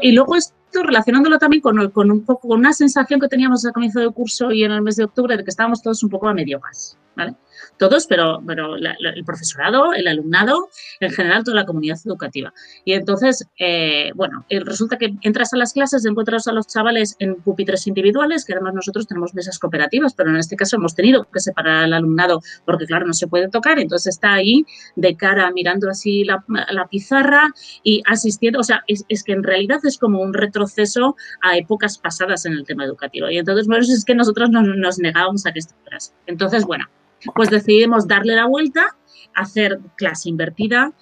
y 0.00 0.12
luego 0.12 0.34
esto 0.34 0.54
relacionándolo 0.72 1.38
también 1.38 1.62
con, 1.62 1.78
un 2.10 2.24
poco, 2.24 2.48
con 2.48 2.60
una 2.60 2.72
sensación 2.72 3.20
que 3.20 3.28
teníamos 3.28 3.64
al 3.64 3.72
comienzo 3.72 4.00
del 4.00 4.12
curso 4.12 4.50
y 4.50 4.64
en 4.64 4.72
el 4.72 4.82
mes 4.82 4.96
de 4.96 5.04
octubre 5.04 5.36
de 5.36 5.44
que 5.44 5.50
estábamos 5.50 5.82
todos 5.82 6.02
un 6.02 6.10
poco 6.10 6.28
a 6.28 6.34
medio 6.34 6.60
gas, 6.60 6.98
¿vale? 7.16 7.34
Todos, 7.76 8.06
pero, 8.06 8.42
pero 8.46 8.76
el 8.76 9.24
profesorado, 9.24 9.92
el 9.92 10.08
alumnado, 10.08 10.68
en 11.00 11.10
general 11.10 11.44
toda 11.44 11.56
la 11.56 11.66
comunidad 11.66 11.98
educativa. 12.04 12.52
Y 12.84 12.92
entonces, 12.92 13.46
eh, 13.58 14.10
bueno, 14.14 14.44
eh, 14.48 14.60
resulta 14.60 14.98
que 14.98 15.14
entras 15.22 15.52
a 15.52 15.56
las 15.56 15.72
clases, 15.72 16.04
encuentras 16.04 16.46
a 16.48 16.52
los 16.52 16.66
chavales 16.66 17.16
en 17.18 17.36
pupitres 17.36 17.86
individuales, 17.86 18.44
que 18.44 18.52
además 18.52 18.74
nosotros 18.74 19.06
tenemos 19.06 19.34
mesas 19.34 19.58
cooperativas, 19.58 20.14
pero 20.14 20.30
en 20.30 20.36
este 20.36 20.56
caso 20.56 20.76
hemos 20.76 20.94
tenido 20.94 21.24
que 21.32 21.40
separar 21.40 21.84
al 21.84 21.92
alumnado 21.92 22.40
porque, 22.64 22.86
claro, 22.86 23.06
no 23.06 23.12
se 23.12 23.26
puede 23.26 23.48
tocar, 23.48 23.78
entonces 23.78 24.14
está 24.14 24.34
ahí 24.34 24.64
de 24.96 25.16
cara 25.16 25.50
mirando 25.52 25.88
así 25.88 26.24
la, 26.24 26.44
pizarra 26.90 27.52
y 27.82 28.02
asistiendo, 28.06 28.60
o 28.60 28.62
sea, 28.62 28.82
es, 28.86 29.04
que 29.24 29.32
en 29.32 29.42
realidad 29.42 29.80
es 29.84 29.98
como 29.98 30.20
un 30.20 30.32
retroceso 30.32 31.16
a 31.42 31.56
épocas 31.56 31.98
pasadas 31.98 32.46
en 32.46 32.52
el 32.52 32.64
tema 32.64 32.84
educativo. 32.84 33.28
Y 33.28 33.38
entonces, 33.38 33.66
bueno, 33.66 33.82
es 33.82 34.04
que 34.04 34.14
nosotros 34.14 34.50
nos, 34.50 34.64
nos 34.64 34.98
negábamos 34.98 35.44
a 35.46 35.52
que 35.52 35.58
esto 35.58 35.74
fuera 35.82 35.98
Entonces, 36.26 36.64
bueno, 36.64 36.86
pues 37.34 37.50
decidimos 37.50 38.06
darle 38.06 38.34
la 38.34 38.46
vuelta, 38.46 38.96
hacer 39.34 39.80
clase 39.96 40.28
invertida, 40.28 40.92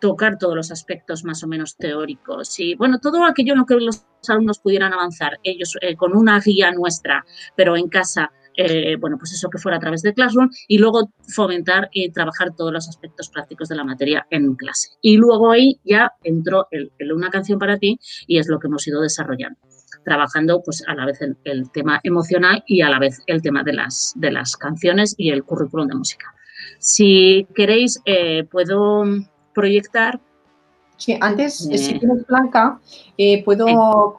tocar 0.00 0.36
todos 0.36 0.56
los 0.56 0.72
aspectos 0.72 1.24
más 1.24 1.44
o 1.44 1.46
menos 1.46 1.76
teóricos 1.76 2.58
y, 2.58 2.74
bueno, 2.74 2.98
todo 2.98 3.24
aquello 3.24 3.52
en 3.52 3.60
lo 3.60 3.66
que 3.66 3.76
los 3.76 4.04
alumnos 4.28 4.58
pudieran 4.58 4.92
avanzar, 4.92 5.38
ellos 5.44 5.76
eh, 5.80 5.94
con 5.94 6.16
una 6.16 6.40
guía 6.40 6.72
nuestra, 6.72 7.24
pero 7.56 7.76
en 7.76 7.88
casa, 7.88 8.32
eh, 8.56 8.96
bueno, 8.96 9.16
pues 9.16 9.32
eso 9.32 9.48
que 9.48 9.58
fuera 9.58 9.76
a 9.76 9.80
través 9.80 10.02
de 10.02 10.12
Classroom 10.12 10.50
y 10.66 10.78
luego 10.78 11.12
fomentar 11.34 11.88
y 11.92 12.10
trabajar 12.10 12.54
todos 12.56 12.72
los 12.72 12.88
aspectos 12.88 13.30
prácticos 13.30 13.68
de 13.68 13.76
la 13.76 13.84
materia 13.84 14.26
en 14.30 14.56
clase. 14.56 14.88
Y 15.00 15.18
luego 15.18 15.52
ahí 15.52 15.80
ya 15.84 16.12
entró 16.24 16.66
el, 16.72 16.90
Una 17.12 17.30
canción 17.30 17.60
para 17.60 17.78
ti 17.78 18.00
y 18.26 18.38
es 18.38 18.48
lo 18.48 18.58
que 18.58 18.66
hemos 18.66 18.86
ido 18.88 19.00
desarrollando 19.00 19.60
trabajando 20.04 20.62
pues 20.64 20.82
a 20.86 20.94
la 20.94 21.06
vez 21.06 21.20
el, 21.20 21.70
tema 21.70 22.00
emocional 22.02 22.62
y 22.66 22.82
a 22.82 22.88
la 22.88 22.98
vez 22.98 23.22
el 23.26 23.42
tema 23.42 23.62
de 23.62 23.72
las, 23.72 24.12
de 24.16 24.30
las 24.30 24.56
canciones 24.56 25.14
y 25.16 25.30
el 25.30 25.44
currículum 25.44 25.88
de 25.88 25.94
música. 25.94 26.34
Si 26.78 27.46
queréis, 27.54 28.00
eh, 28.04 28.44
puedo 28.50 29.04
proyectar. 29.54 30.20
Sí, 30.96 31.16
antes, 31.20 31.68
eh, 31.70 31.78
si 31.78 31.98
tienes 31.98 32.26
Blanca, 32.26 32.80
eh, 33.18 33.42
puedo 33.44 34.18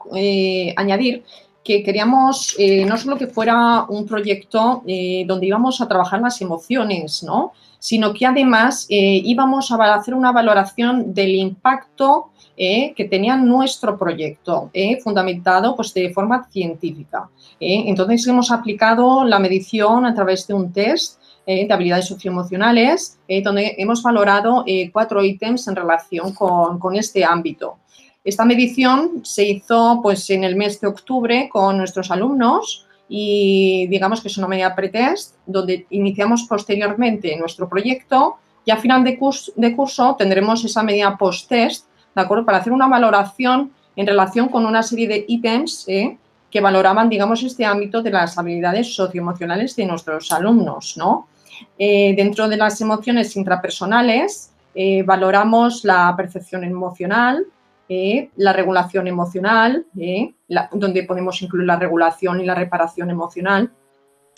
añadir 0.75 1.23
que 1.63 1.81
queríamos 1.81 2.57
no 2.85 2.97
solo 2.97 3.17
que 3.17 3.27
fuera 3.27 3.85
un 3.87 4.05
proyecto 4.05 4.83
donde 5.25 5.47
íbamos 5.47 5.79
a 5.79 5.87
trabajar 5.87 6.19
las 6.19 6.41
emociones, 6.41 7.23
¿no? 7.23 7.53
sino 7.79 8.13
que 8.13 8.25
además 8.25 8.85
íbamos 8.89 9.71
a 9.71 9.93
hacer 9.93 10.13
una 10.13 10.33
valoración 10.33 11.13
del 11.13 11.35
impacto 11.35 12.32
eh, 12.55 12.93
que 12.95 13.05
tenía 13.05 13.35
nuestro 13.35 13.97
proyecto, 13.97 14.69
eh, 14.73 14.99
fundamentado 15.01 15.75
pues, 15.75 15.91
de 15.93 16.13
forma 16.13 16.47
científica. 16.51 17.27
Eh. 17.59 17.85
Entonces, 17.87 18.27
hemos 18.27 18.51
aplicado 18.51 19.23
la 19.23 19.39
medición 19.39 20.05
a 20.05 20.13
través 20.13 20.45
de 20.45 20.53
un 20.53 20.71
test 20.71 21.19
de 21.45 21.67
habilidades 21.69 22.07
socioemocionales, 22.07 23.19
donde 23.43 23.75
hemos 23.77 24.01
valorado 24.01 24.63
cuatro 24.93 25.21
ítems 25.25 25.67
en 25.67 25.75
relación 25.75 26.33
con, 26.33 26.79
con, 26.79 26.95
este 26.95 27.25
ámbito. 27.25 27.79
Esta 28.23 28.45
medición 28.45 29.19
se 29.25 29.43
hizo 29.43 29.99
pues, 30.01 30.29
en 30.29 30.45
el 30.45 30.55
mes 30.55 30.79
de 30.79 30.87
octubre 30.87 31.49
con 31.51 31.77
nuestros 31.77 32.11
alumnos 32.11 32.87
y 33.09 33.87
digamos 33.87 34.21
que 34.21 34.29
es 34.29 34.37
una 34.37 34.47
medida 34.47 34.73
pretest, 34.73 35.35
donde 35.45 35.85
iniciamos 35.89 36.43
posteriormente 36.43 37.35
nuestro 37.35 37.67
proyecto 37.67 38.37
y 38.63 38.71
a 38.71 38.77
final 38.77 39.03
de 39.03 39.17
curso, 39.17 39.51
de 39.57 39.75
curso 39.75 40.15
tendremos 40.17 40.63
esa 40.63 40.81
medida 40.83 41.17
post-test 41.17 41.87
¿de 42.15 42.21
acuerdo? 42.21 42.45
Para 42.45 42.59
hacer 42.59 42.73
una 42.73 42.87
valoración 42.87 43.71
en 43.95 44.07
relación 44.07 44.49
con 44.49 44.65
una 44.65 44.83
serie 44.83 45.07
de 45.07 45.25
ítems 45.27 45.85
¿eh? 45.87 46.17
que 46.49 46.61
valoraban, 46.61 47.09
digamos, 47.09 47.43
este 47.43 47.65
ámbito 47.65 48.01
de 48.01 48.11
las 48.11 48.37
habilidades 48.37 48.93
socioemocionales 48.95 49.75
de 49.75 49.85
nuestros 49.85 50.31
alumnos, 50.31 50.95
¿no? 50.97 51.27
Eh, 51.77 52.13
dentro 52.15 52.47
de 52.47 52.57
las 52.57 52.79
emociones 52.81 53.35
intrapersonales, 53.35 54.51
eh, 54.75 55.03
valoramos 55.03 55.83
la 55.83 56.13
percepción 56.15 56.63
emocional, 56.63 57.45
la 58.37 58.53
regulación 58.53 59.07
emocional, 59.07 59.85
donde 60.71 61.03
podemos 61.03 61.39
incluir 61.43 61.67
la 61.67 61.75
regulación 61.75 62.41
y 62.41 62.45
la 62.45 62.55
reparación 62.55 63.11
emocional. 63.11 63.69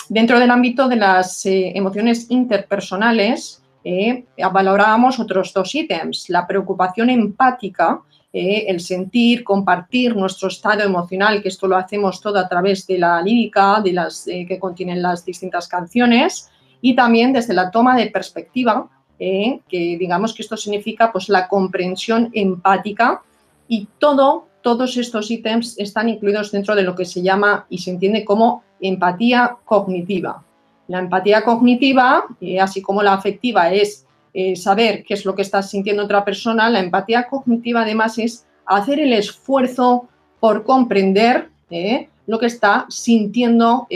Dentro 0.10 0.42
del 0.42 0.52
ámbito 0.52 0.90
de 0.90 0.98
las 0.98 1.44
emociones 1.46 2.30
interpersonales, 2.30 3.64
eh, 3.88 4.26
valorábamos 4.52 5.20
otros 5.20 5.54
dos 5.54 5.76
ítems, 5.76 6.28
la 6.30 6.48
preocupación 6.48 7.12
empática, 7.12 8.02
eh, 8.34 8.66
el 8.68 8.80
sentir, 8.80 9.44
compartir 9.44 10.16
nuestro 10.16 10.48
estado 10.48 10.82
emocional, 10.82 11.40
que 11.44 11.50
esto 11.50 11.68
lo 11.68 11.78
hacemos 11.78 12.20
todo 12.20 12.40
a 12.40 12.50
través 12.50 12.88
de 12.88 12.98
la 12.98 13.22
lírica, 13.22 13.80
de 13.82 13.94
las 13.94 14.28
eh, 14.28 14.44
que 14.48 14.58
contienen 14.58 15.04
las 15.04 15.24
distintas 15.24 15.68
canciones, 15.68 16.50
y 16.82 16.96
también 16.96 17.32
desde 17.32 17.54
la 17.54 17.70
toma 17.70 17.96
de 17.96 18.08
perspectiva, 18.08 18.90
que 19.18 19.96
digamos 19.98 20.34
que 20.34 20.42
esto 20.42 20.58
significa 20.58 21.10
pues 21.12 21.30
la 21.30 21.48
comprensión 21.48 22.30
empática 22.34 23.22
y 23.66 23.88
todo, 23.98 24.48
todos 24.62 24.98
estos 24.98 25.32
ítems 25.32 25.80
están 25.80 26.10
incluidos 26.10 26.52
dentro 26.52 26.76
de 26.76 26.84
lo 26.84 26.96
que 26.96 27.06
se 27.06 27.22
llama 27.22 27.66
y 27.70 27.78
se 27.78 27.92
entiende 27.92 28.26
como 28.26 28.64
empatía 28.82 29.56
cognitiva. 29.64 30.44
La 30.88 31.00
empatía 31.00 31.44
cognitiva, 31.44 32.26
eh, 32.40 32.60
así 32.60 32.82
como 32.82 33.02
la 33.02 33.14
afectiva, 33.14 33.72
es 33.72 34.06
eh, 34.34 34.56
saber 34.56 35.04
qué 35.04 35.16
es 35.16 35.26
lo 35.26 35.34
que 35.34 35.42
está 35.42 35.64
sintiendo 35.64 36.04
otra 36.04 36.24
persona. 36.24 36.70
La 36.70 36.80
empatía 36.80 37.28
cognitiva, 37.28 37.82
además, 37.82 38.18
es 38.18 38.46
hacer 38.66 39.00
el 39.00 39.14
esfuerzo 39.14 40.08
por 40.40 40.64
comprender 40.64 41.50
eh, 41.72 42.10
lo 42.28 42.40
que 42.40 42.48
está 42.48 42.86
sintiendo 42.90 43.88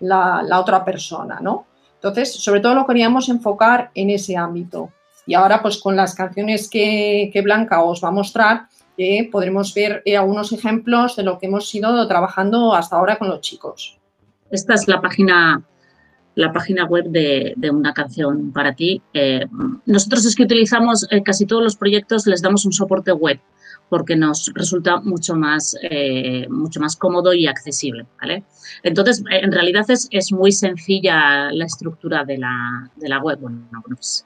la, 0.00 0.60
otra 0.60 0.84
persona, 0.84 1.40
¿no? 1.40 1.66
Entonces, 1.94 2.32
sobre 2.32 2.60
todo 2.60 2.74
lo 2.74 2.86
queríamos 2.86 3.28
enfocar 3.28 3.90
en 3.94 4.10
ese 4.10 4.36
ámbito. 4.36 4.90
Y 5.26 5.34
ahora, 5.34 5.60
pues 5.60 5.78
con 5.78 5.96
las 5.96 6.14
canciones 6.14 6.68
que, 6.70 7.32
Blanca 7.42 7.82
os 7.82 8.02
va 8.02 8.08
a 8.08 8.12
mostrar, 8.12 8.68
podremos 9.30 9.74
ver 9.74 10.02
algunos 10.16 10.52
ejemplos 10.52 11.16
de 11.16 11.24
lo 11.24 11.38
que 11.38 11.46
hemos 11.46 11.72
ido 11.74 12.06
trabajando 12.06 12.74
hasta 12.74 12.96
ahora 12.96 13.16
con 13.16 13.28
los 13.28 13.40
chicos. 13.40 13.98
Esta 14.50 14.74
es 14.74 14.86
la 14.88 15.00
página 15.00 15.62
la 16.38 16.52
página 16.52 16.84
web 16.84 17.06
de, 17.08 17.70
una 17.70 17.92
canción 17.92 18.52
para 18.52 18.72
ti. 18.72 19.02
Eh, 19.12 19.44
nosotros 19.86 20.24
es 20.24 20.36
que 20.36 20.44
utilizamos 20.44 21.04
eh, 21.10 21.20
casi 21.24 21.46
todos 21.46 21.64
los 21.64 21.76
proyectos, 21.76 22.28
les 22.28 22.40
damos 22.40 22.64
un 22.64 22.72
soporte 22.72 23.10
web 23.10 23.40
porque 23.88 24.14
nos 24.14 24.52
resulta 24.54 25.00
mucho 25.00 25.34
más, 25.34 25.74
eh, 25.82 26.46
mucho 26.48 26.78
más 26.78 26.94
cómodo 26.94 27.34
y 27.34 27.48
accesible. 27.48 28.06
¿vale? 28.20 28.44
Entonces, 28.84 29.24
en 29.30 29.50
realidad 29.50 29.90
es, 29.90 30.06
es 30.12 30.30
muy 30.30 30.52
sencilla 30.52 31.50
la 31.50 31.64
estructura 31.64 32.24
de 32.24 32.38
la, 32.38 32.88
de 32.94 33.08
la 33.08 33.18
web. 33.18 33.40
Bueno, 33.40 33.66
pues, 33.86 34.24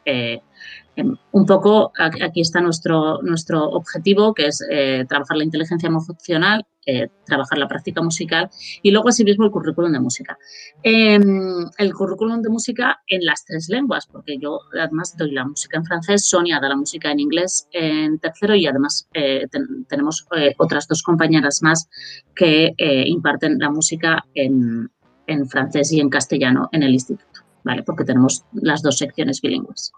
un 0.96 1.46
poco 1.46 1.92
aquí 1.98 2.40
está 2.40 2.60
nuestro, 2.60 3.22
nuestro 3.22 3.64
objetivo, 3.64 4.34
que 4.34 4.46
es 4.46 4.62
eh, 4.70 5.04
trabajar 5.08 5.38
la 5.38 5.44
inteligencia 5.44 5.86
emocional, 5.86 6.66
eh, 6.84 7.08
trabajar 7.24 7.58
la 7.58 7.68
práctica 7.68 8.02
musical 8.02 8.50
y 8.82 8.90
luego 8.90 9.08
asimismo 9.08 9.44
el 9.44 9.50
currículum 9.50 9.92
de 9.92 10.00
música. 10.00 10.36
Em, 10.82 11.64
el 11.78 11.94
currículum 11.94 12.42
de 12.42 12.50
música 12.50 13.00
en 13.06 13.24
las 13.24 13.44
tres 13.44 13.68
lenguas, 13.68 14.06
porque 14.06 14.36
yo 14.38 14.60
además 14.78 15.16
doy 15.16 15.30
la 15.30 15.46
música 15.46 15.78
en 15.78 15.84
francés, 15.84 16.26
Sonia 16.28 16.60
da 16.60 16.68
la 16.68 16.76
música 16.76 17.10
en 17.10 17.20
inglés 17.20 17.68
en 17.72 18.18
tercero 18.18 18.54
y 18.54 18.66
además 18.66 19.08
eh, 19.14 19.46
tenemos 19.88 20.26
otras 20.58 20.88
dos 20.88 21.02
compañeras 21.02 21.62
más 21.62 21.88
que 22.34 22.74
imparten 23.06 23.58
la 23.58 23.70
música 23.70 24.24
en, 24.34 24.90
en 25.26 25.48
francés 25.48 25.92
y 25.92 26.00
en 26.00 26.10
castellano 26.10 26.68
en 26.72 26.82
el 26.82 26.92
instituto, 26.92 27.40
¿vale? 27.64 27.82
Porque 27.82 28.04
tenemos 28.04 28.44
las 28.52 28.82
dos 28.82 28.98
secciones 28.98 29.40
bilingües. 29.40 29.92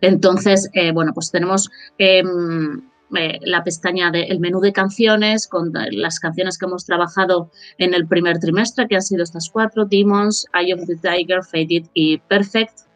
Entonces, 0.00 0.68
eh, 0.72 0.92
bueno, 0.92 1.12
pues 1.14 1.30
tenemos 1.30 1.70
em, 1.98 2.82
eh, 3.16 3.38
la 3.42 3.64
pestaña 3.64 4.10
del 4.10 4.38
menú 4.40 4.60
de 4.60 4.72
canciones 4.72 5.46
con 5.46 5.72
las 5.72 6.20
canciones 6.20 6.58
que 6.58 6.66
hemos 6.66 6.84
trabajado 6.84 7.50
en 7.78 7.94
el 7.94 8.06
primer 8.06 8.38
trimestre, 8.38 8.86
que 8.86 8.96
han 8.96 9.02
sido 9.02 9.22
estas 9.22 9.48
cuatro, 9.50 9.86
Demons, 9.86 10.46
Eye 10.54 10.74
of 10.74 10.86
the 10.86 10.96
Tiger, 10.96 11.42
Faded 11.42 11.86
y 11.94 12.18
Perfect. 12.18 12.87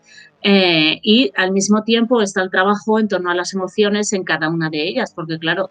Eh, 0.43 0.99
y 1.03 1.33
al 1.37 1.53
mismo 1.53 1.85
tiempo 1.85 2.21
está 2.21 2.43
el 2.43 2.51
trabajo 2.51 2.99
en 2.99 3.09
torno 3.09 3.31
a 3.31 3.35
las 3.35 3.55
emociones 3.55 4.13
en 4.13 4.25
cada 4.25 4.49
una 4.49 4.71
de 4.71 4.89
ellas, 4.89 5.13
porque 5.15 5.39
claro, 5.39 5.71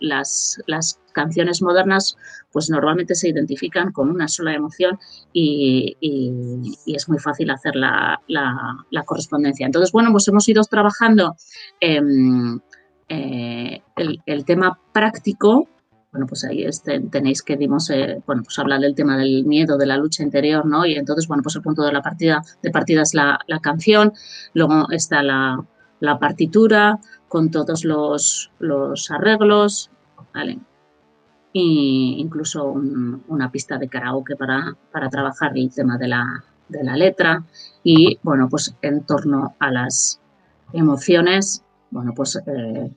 las, 0.00 0.60
las 0.66 1.00
canciones 1.12 1.62
modernas 1.62 2.16
pues 2.54 2.70
normalmente 2.70 3.16
se 3.16 3.28
identifican 3.30 3.90
con 3.90 4.08
una 4.10 4.28
sola 4.28 4.54
emoción 4.54 4.98
y, 5.32 5.96
es 6.86 7.08
muy 7.08 7.18
fácil 7.18 7.50
hacer 7.50 7.74
la, 7.74 8.20
correspondencia. 9.04 9.66
Entonces, 9.66 9.90
bueno, 9.90 10.12
pues 10.12 10.28
hemos 10.28 10.48
ido 10.48 10.62
trabajando 10.62 11.34
em, 11.80 12.60
eh, 13.08 13.82
el, 14.26 14.44
tema 14.44 14.78
práctico 14.92 15.68
bueno, 16.14 16.28
pues 16.28 16.44
ahí 16.44 16.64
tenéis 17.10 17.42
que 17.42 17.56
dimos, 17.56 17.90
eh, 17.90 18.22
bueno, 18.24 18.44
pues 18.44 18.56
hablar 18.60 18.78
del 18.78 18.94
tema 18.94 19.16
del 19.16 19.44
miedo, 19.46 19.76
de 19.76 19.84
la 19.84 19.96
lucha 19.96 20.22
interior, 20.22 20.64
¿no? 20.64 20.86
Y 20.86 20.94
entonces, 20.94 21.26
bueno, 21.26 21.42
pues 21.42 21.56
el 21.56 21.62
punto 21.62 21.82
de 21.82 21.92
la 21.92 22.02
partida, 22.02 22.40
de 22.62 22.70
partida 22.70 23.02
es 23.02 23.14
la, 23.14 23.36
canción, 23.60 24.12
luego 24.52 24.88
está 24.92 25.24
la, 25.24 25.58
partitura 26.20 27.00
con 27.26 27.50
todos 27.50 27.84
los, 27.84 28.52
los 28.60 29.10
arreglos, 29.10 29.90
¿vale? 30.32 30.60
e 31.52 31.60
incluso 32.20 32.64
una 33.28 33.50
pista 33.50 33.76
de 33.76 33.88
karaoke 33.88 34.36
para, 34.36 34.76
para 34.92 35.08
trabajar 35.08 35.50
el 35.56 35.74
tema 35.74 35.98
de 35.98 36.08
la, 36.08 36.44
de 36.68 36.84
la 36.84 36.96
letra 36.96 37.42
y, 37.82 38.20
bueno, 38.22 38.48
pues 38.48 38.76
en 38.82 39.02
torno 39.02 39.56
a 39.58 39.72
las 39.72 40.20
emociones, 40.72 41.64
bueno, 41.90 42.12
pues 42.14 42.40
eh, 42.46 42.96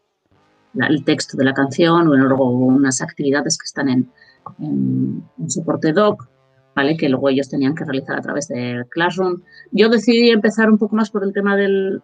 el 0.74 1.04
texto 1.04 1.38
de 1.38 1.46
la 1.46 1.54
canción 1.54 2.08
o 2.08 2.16
luego 2.16 2.50
unas 2.50 3.02
actividades 3.02 3.58
que 3.58 3.66
están 3.66 3.90
en, 3.90 4.12
en, 4.60 5.50
soporte 5.50 5.94
doc, 5.94 6.28
¿vale? 6.76 6.98
Que 6.98 7.10
luego 7.10 7.30
ellos 7.30 7.50
tenían 7.50 7.76
que 7.76 7.86
realizar 7.86 8.18
a 8.18 8.22
través 8.22 8.48
de 8.48 8.84
Classroom. 8.90 9.42
Yo 9.72 9.90
decidí 9.90 10.30
empezar 10.30 10.70
un 10.70 10.78
poco 10.78 10.96
más 10.96 11.10
por 11.10 11.24
el 11.24 11.34
tema 11.34 11.56
del, 11.56 12.02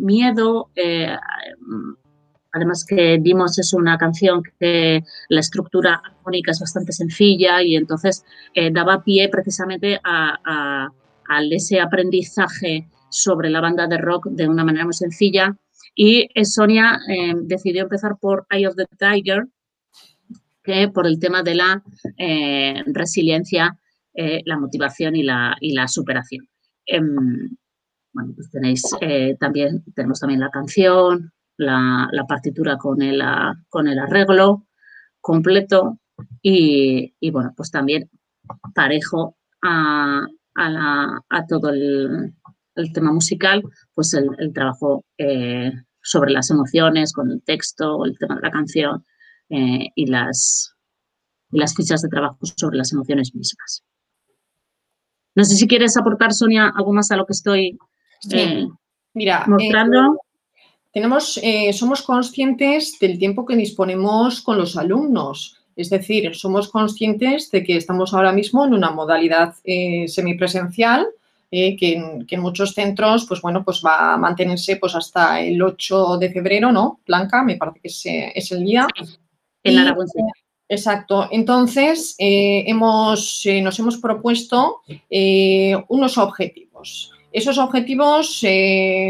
miedo. 0.00 0.70
Eh, 0.74 1.16
además 2.52 2.84
que 2.84 3.18
Dimos 3.20 3.58
es 3.58 3.72
una 3.72 3.96
canción 3.98 4.42
que 4.58 5.02
la 5.28 5.40
estructura 5.40 6.02
armónica 6.04 6.50
es 6.50 6.60
bastante 6.60 6.92
sencilla 6.92 7.62
y 7.62 7.76
entonces 7.76 8.24
eh, 8.54 8.70
daba 8.72 9.02
pie 9.02 9.28
precisamente 9.28 10.00
a, 10.04 10.88
ese 11.50 11.80
aprendizaje 11.80 12.88
sobre 13.08 13.50
la 13.50 13.60
banda 13.60 13.86
de 13.86 13.98
rock 13.98 14.26
de 14.30 14.48
una 14.48 14.64
manera 14.64 14.84
muy 14.84 14.94
sencilla. 14.94 15.56
Y 15.94 16.28
eh, 16.34 16.44
Sonia 16.44 16.98
decidió 17.42 17.82
empezar 17.82 18.16
por 18.20 18.46
Eye 18.50 18.66
of 18.66 18.76
the 18.76 18.86
Tiger, 18.98 19.46
que 20.62 20.88
por 20.88 21.06
el 21.06 21.18
tema 21.18 21.42
de 21.42 21.54
la 21.54 21.82
eh, 22.16 22.82
resiliencia, 22.86 23.76
eh, 24.14 24.42
la 24.44 24.58
motivación 24.58 25.16
y 25.16 25.22
la, 25.22 25.88
superación. 25.88 26.48
Em, 26.86 27.56
bueno, 28.12 28.32
pues 28.34 28.50
tenéis 28.50 28.82
también, 29.38 29.84
tenemos 29.94 30.20
también 30.20 30.40
la 30.40 30.50
canción, 30.50 31.32
la, 31.56 32.24
partitura 32.28 32.76
con 32.76 33.02
el, 33.02 33.22
con 33.68 33.86
el 33.86 33.98
arreglo 33.98 34.66
completo 35.20 36.00
y, 36.42 37.30
bueno, 37.30 37.52
pues 37.56 37.70
también 37.70 38.10
parejo 38.74 39.36
a, 39.62 40.26
todo 41.48 41.70
el, 41.70 42.34
tema 42.92 43.12
musical, 43.12 43.62
pues 43.94 44.14
el, 44.14 44.28
el 44.38 44.52
trabajo 44.52 45.04
sobre 46.02 46.30
las 46.32 46.50
emociones, 46.50 47.12
con 47.12 47.30
el 47.30 47.42
texto, 47.42 48.04
el 48.04 48.18
tema 48.18 48.36
de 48.36 48.42
la 48.42 48.50
canción, 48.50 49.04
eh, 49.48 49.88
y, 49.94 50.06
las, 50.06 50.74
las 51.50 51.74
fichas 51.74 52.02
de 52.02 52.08
trabajo 52.08 52.38
sobre 52.56 52.76
las 52.76 52.92
emociones 52.92 53.34
mismas. 53.34 53.82
No 55.34 55.44
sé 55.44 55.56
si 55.56 55.66
quieres 55.66 55.96
aportar, 55.96 56.32
Sonia, 56.32 56.72
algo 56.76 56.92
más 56.92 57.10
a 57.10 57.16
lo 57.16 57.26
que 57.26 57.32
estoy 57.32 57.78
eh, 58.32 58.66
Mira, 59.14 59.44
mostrando. 59.46 60.14
Eh, 60.14 60.18
tenemos, 60.92 61.40
somos 61.72 62.02
conscientes 62.02 62.98
del 63.00 63.18
tiempo 63.18 63.46
que 63.46 63.56
disponemos 63.56 64.40
con 64.40 64.58
los 64.58 64.76
alumnos. 64.76 65.56
Es 65.76 65.90
decir, 65.90 66.34
somos 66.34 66.68
conscientes 66.68 67.50
de 67.50 67.62
que 67.62 67.76
estamos 67.76 68.12
ahora 68.12 68.32
mismo 68.32 68.64
en 68.64 68.74
una 68.74 68.90
modalidad 68.90 69.54
semipresencial 70.06 71.06
que, 71.50 72.24
en, 72.28 72.40
muchos 72.40 72.72
centros, 72.72 73.26
pues 73.26 73.40
bueno, 73.40 73.64
pues 73.64 73.82
va 73.84 74.14
a 74.14 74.16
mantenerse 74.16 74.76
pues 74.76 74.94
hasta 74.94 75.40
el 75.40 75.60
8 75.60 76.18
de 76.18 76.30
febrero, 76.30 76.70
¿no? 76.70 77.00
Blanca, 77.06 77.42
me 77.42 77.56
parece 77.56 77.80
que 77.80 77.88
es, 77.88 78.02
es 78.06 78.52
el 78.52 78.64
día. 78.64 78.86
En 79.64 79.78
Aragón. 79.78 80.06
Exacto. 80.70 81.26
Entonces, 81.32 82.14
eh, 82.16 82.62
hemos, 82.68 83.44
eh, 83.44 83.60
nos 83.60 83.76
hemos 83.80 83.98
propuesto 83.98 84.82
eh, 85.10 85.76
unos 85.88 86.16
objetivos. 86.16 87.10
Esos 87.32 87.58
objetivos 87.58 88.44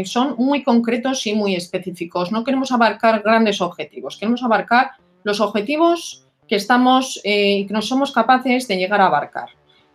son 0.05 0.35
muy 0.37 0.63
concretos 0.63 1.25
y 1.27 1.33
muy 1.33 1.55
específicos. 1.55 2.31
No 2.31 2.43
queremos 2.43 2.71
abarcar 2.71 3.21
grandes 3.21 3.61
objetivos, 3.61 4.17
queremos 4.17 4.43
abarcar 4.43 4.91
los 5.23 5.39
objetivos 5.39 6.27
que 6.47 6.55
estamos 6.55 7.19
que 7.23 7.67
no 7.71 7.81
somos 7.81 8.11
capaces 8.11 8.67
de 8.67 8.77
llegar 8.77 9.01
a 9.01 9.07
abarcar. 9.07 9.49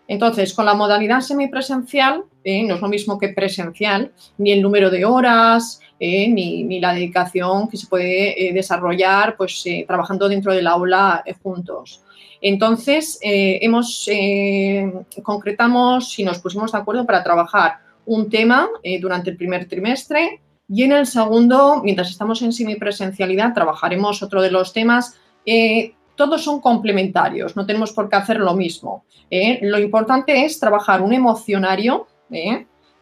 Entonces, 0.08 0.54
con 0.54 0.66
la 0.66 0.74
modalidad 0.74 1.20
semipresencial, 1.20 2.24
no 2.44 2.74
es 2.74 2.80
lo 2.80 2.88
mismo 2.88 3.18
que 3.18 3.30
presencial, 3.30 4.12
ni 4.38 4.52
el 4.52 4.62
número 4.62 4.88
de 4.90 5.04
horas, 5.04 5.80
eh, 5.98 6.28
ni, 6.28 6.78
la 6.78 6.92
dedicación 6.92 7.68
que 7.68 7.78
se 7.78 7.86
puede 7.86 8.48
eh, 8.48 8.52
desarrollar 8.52 9.36
pues, 9.36 9.62
eh, 9.64 9.84
trabajando 9.86 10.28
dentro 10.28 10.52
del 10.52 10.66
aula 10.66 11.24
juntos. 11.42 12.02
Entonces, 12.40 13.18
hemos, 13.22 14.08
concretamos 15.22 16.18
y 16.18 16.24
nos 16.24 16.38
pusimos 16.38 16.70
de 16.70 16.78
acuerdo 16.78 17.06
para 17.06 17.24
trabajar 17.24 17.78
un 18.04 18.28
tema 18.28 18.68
durante 19.00 19.30
el 19.30 19.36
primer 19.38 19.66
trimestre 19.66 20.40
y 20.68 20.82
en 20.82 20.92
el 20.92 21.06
segundo, 21.06 21.80
mientras 21.82 22.10
estamos 22.10 22.42
en 22.42 22.52
semipresencialidad, 22.52 23.54
trabajaremos 23.54 24.22
otro 24.22 24.42
de 24.42 24.50
los 24.50 24.74
temas 24.74 25.18
todos 26.16 26.42
son 26.42 26.60
complementarios, 26.60 27.56
no 27.56 27.66
tenemos 27.66 27.92
por 27.92 28.08
qué 28.08 28.16
hacer 28.16 28.38
lo 28.38 28.54
mismo. 28.54 29.04
Lo 29.62 29.78
importante 29.78 30.44
es 30.44 30.58
trabajar 30.58 31.02
un 31.02 31.12
emocionario, 31.12 32.06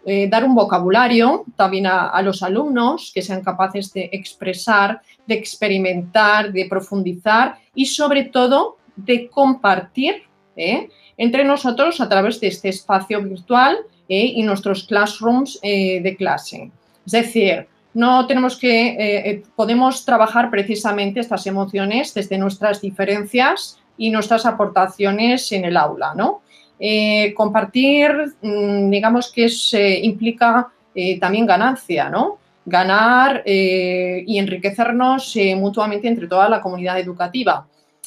eh, 0.07 0.29
dar 0.29 0.45
un 0.45 0.55
vocabulario 0.55 1.45
también 1.57 1.87
a, 1.87 2.21
los 2.21 2.43
alumnos 2.43 3.11
que 3.15 3.23
sean 3.23 3.43
capaces 3.43 3.91
de 3.95 4.11
expresar, 4.13 5.01
de 5.27 5.35
experimentar, 5.35 6.53
de 6.53 6.67
profundizar 6.67 7.57
y 7.75 7.87
sobre 7.87 8.25
todo 8.25 8.77
de 8.97 9.31
compartir 9.31 10.25
¿eh? 10.57 10.91
entre 11.17 11.45
nosotros 11.45 12.03
a 12.03 12.09
través 12.09 12.39
de 12.39 12.49
este 12.49 12.69
espacio 12.69 13.23
virtual 13.23 13.79
¿eh? 14.09 14.33
y 14.37 14.43
nuestros 14.43 14.85
classrooms 14.85 15.59
de 15.63 16.17
clase. 16.19 16.71
Es 17.07 17.13
decir, 17.13 17.67
no 17.95 18.27
tenemos 18.27 18.59
que, 18.59 19.43
podemos 19.57 20.05
trabajar 20.05 20.51
precisamente 20.51 21.21
estas 21.21 21.47
emociones 21.47 22.13
desde 22.13 22.39
nuestras 22.39 22.81
diferencias 22.81 23.79
y 23.97 24.11
nuestras 24.11 24.47
aportaciones 24.47 25.51
en 25.53 25.65
el 25.65 25.77
aula, 25.77 26.13
¿no? 26.15 26.43
Eh, 26.79 27.33
compartir, 27.35 28.11
mm, 28.43 28.91
digamos 28.91 29.33
que 29.33 29.47
eh, 29.73 30.01
implica 30.03 30.69
eh, 30.95 31.19
también 31.21 31.47
ganancia, 31.47 32.09
¿no? 32.09 32.39
Ganar 32.67 33.43
y 33.45 34.39
enriquecernos 34.39 35.37
mutuamente 35.57 36.09
entre 36.09 36.27
toda 36.27 36.49
la 36.49 36.63
comunidad 36.63 36.99
educativa. 36.99 37.67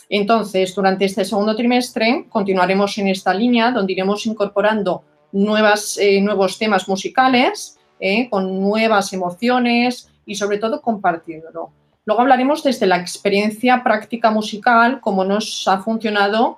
Entonces, 0.10 0.74
durante 0.74 1.06
este 1.06 1.24
segundo 1.26 1.56
trimestre 1.56 2.26
continuaremos 2.28 2.98
en 2.98 3.10
esta 3.10 3.36
línea 3.36 3.70
donde 3.70 3.94
iremos 3.94 4.26
incorporando 4.26 5.04
nuevas, 5.32 6.00
nuevos 6.22 6.58
temas 6.58 6.90
musicales 6.90 7.77
con 8.30 8.62
nuevas 8.62 9.14
emociones 9.14 10.10
y 10.26 10.36
sobre 10.36 10.58
todo 10.58 10.82
compartiéndolo. 10.82 11.72
Luego 12.06 12.22
hablaremos 12.22 12.64
desde 12.64 12.86
la 12.86 12.98
experiencia 12.98 13.84
práctica 13.84 14.32
musical, 14.32 15.00
cómo 15.02 15.26
nos 15.26 15.68
ha 15.68 15.80
funcionado 15.80 16.58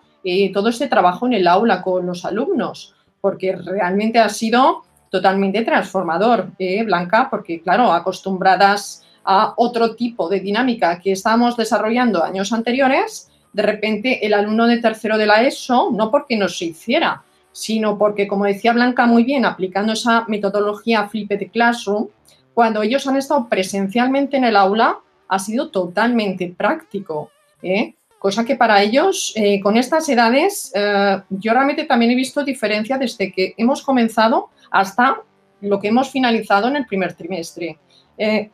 todo 0.53 0.69
este 0.69 0.87
trabajo 0.87 1.27
en 1.27 1.33
el 1.33 1.47
aula 1.47 1.81
con 1.81 2.05
los 2.05 2.25
alumnos, 2.25 2.93
porque 3.21 3.55
realmente 3.55 4.19
ha 4.19 4.29
sido 4.29 4.83
totalmente 5.09 5.63
transformador, 5.63 6.49
¿eh, 6.59 6.83
Blanca, 6.83 7.29
porque 7.29 7.61
claro, 7.61 7.91
acostumbradas 7.91 9.03
a 9.23 9.53
otro 9.57 9.95
tipo 9.95 10.29
de 10.29 10.39
dinámica 10.39 10.99
que 10.99 11.13
estábamos 11.13 11.57
desarrollando 11.57 12.23
años 12.23 12.53
anteriores, 12.53 13.31
de 13.53 13.63
repente 13.63 14.25
el 14.25 14.33
alumno 14.33 14.67
de 14.67 14.77
tercero 14.77 15.17
de 15.17 15.25
la 15.25 15.41
ESO, 15.41 15.89
no 15.91 16.11
porque 16.11 16.37
no 16.37 16.47
se 16.47 16.65
hiciera, 16.65 17.23
sino 17.59 17.97
porque, 17.97 18.25
como 18.25 18.45
decía 18.45 18.71
Blanca 18.71 19.05
muy 19.05 19.25
bien, 19.25 19.43
aplicando 19.43 19.91
esa 19.91 20.23
metodología 20.29 21.09
Flipped 21.09 21.51
Classroom, 21.51 22.07
cuando 22.53 22.81
ellos 22.81 23.05
han 23.05 23.17
estado 23.17 23.49
presencialmente 23.49 24.37
en 24.37 24.45
el 24.45 24.55
aula, 24.55 24.99
ha 25.27 25.39
sido 25.39 25.69
totalmente 25.69 26.53
práctico. 26.57 27.31
¿eh? 27.61 27.95
cosa 28.17 28.45
que 28.45 28.55
para 28.55 28.81
ellos, 28.81 29.33
eh, 29.35 29.59
con 29.59 29.75
estas 29.75 30.07
edades, 30.07 30.71
eh, 30.73 31.21
yo 31.29 31.51
realmente 31.51 31.83
también 31.83 32.11
he 32.11 32.15
visto 32.15 32.45
diferencia 32.45 32.97
desde 32.97 33.31
que 33.31 33.53
hemos 33.57 33.81
comenzado 33.81 34.49
hasta 34.71 35.21
lo 35.59 35.81
que 35.81 35.89
hemos 35.89 36.09
finalizado 36.09 36.69
en 36.69 36.77
el 36.77 36.85
primer 36.85 37.13
trimestre. 37.13 37.77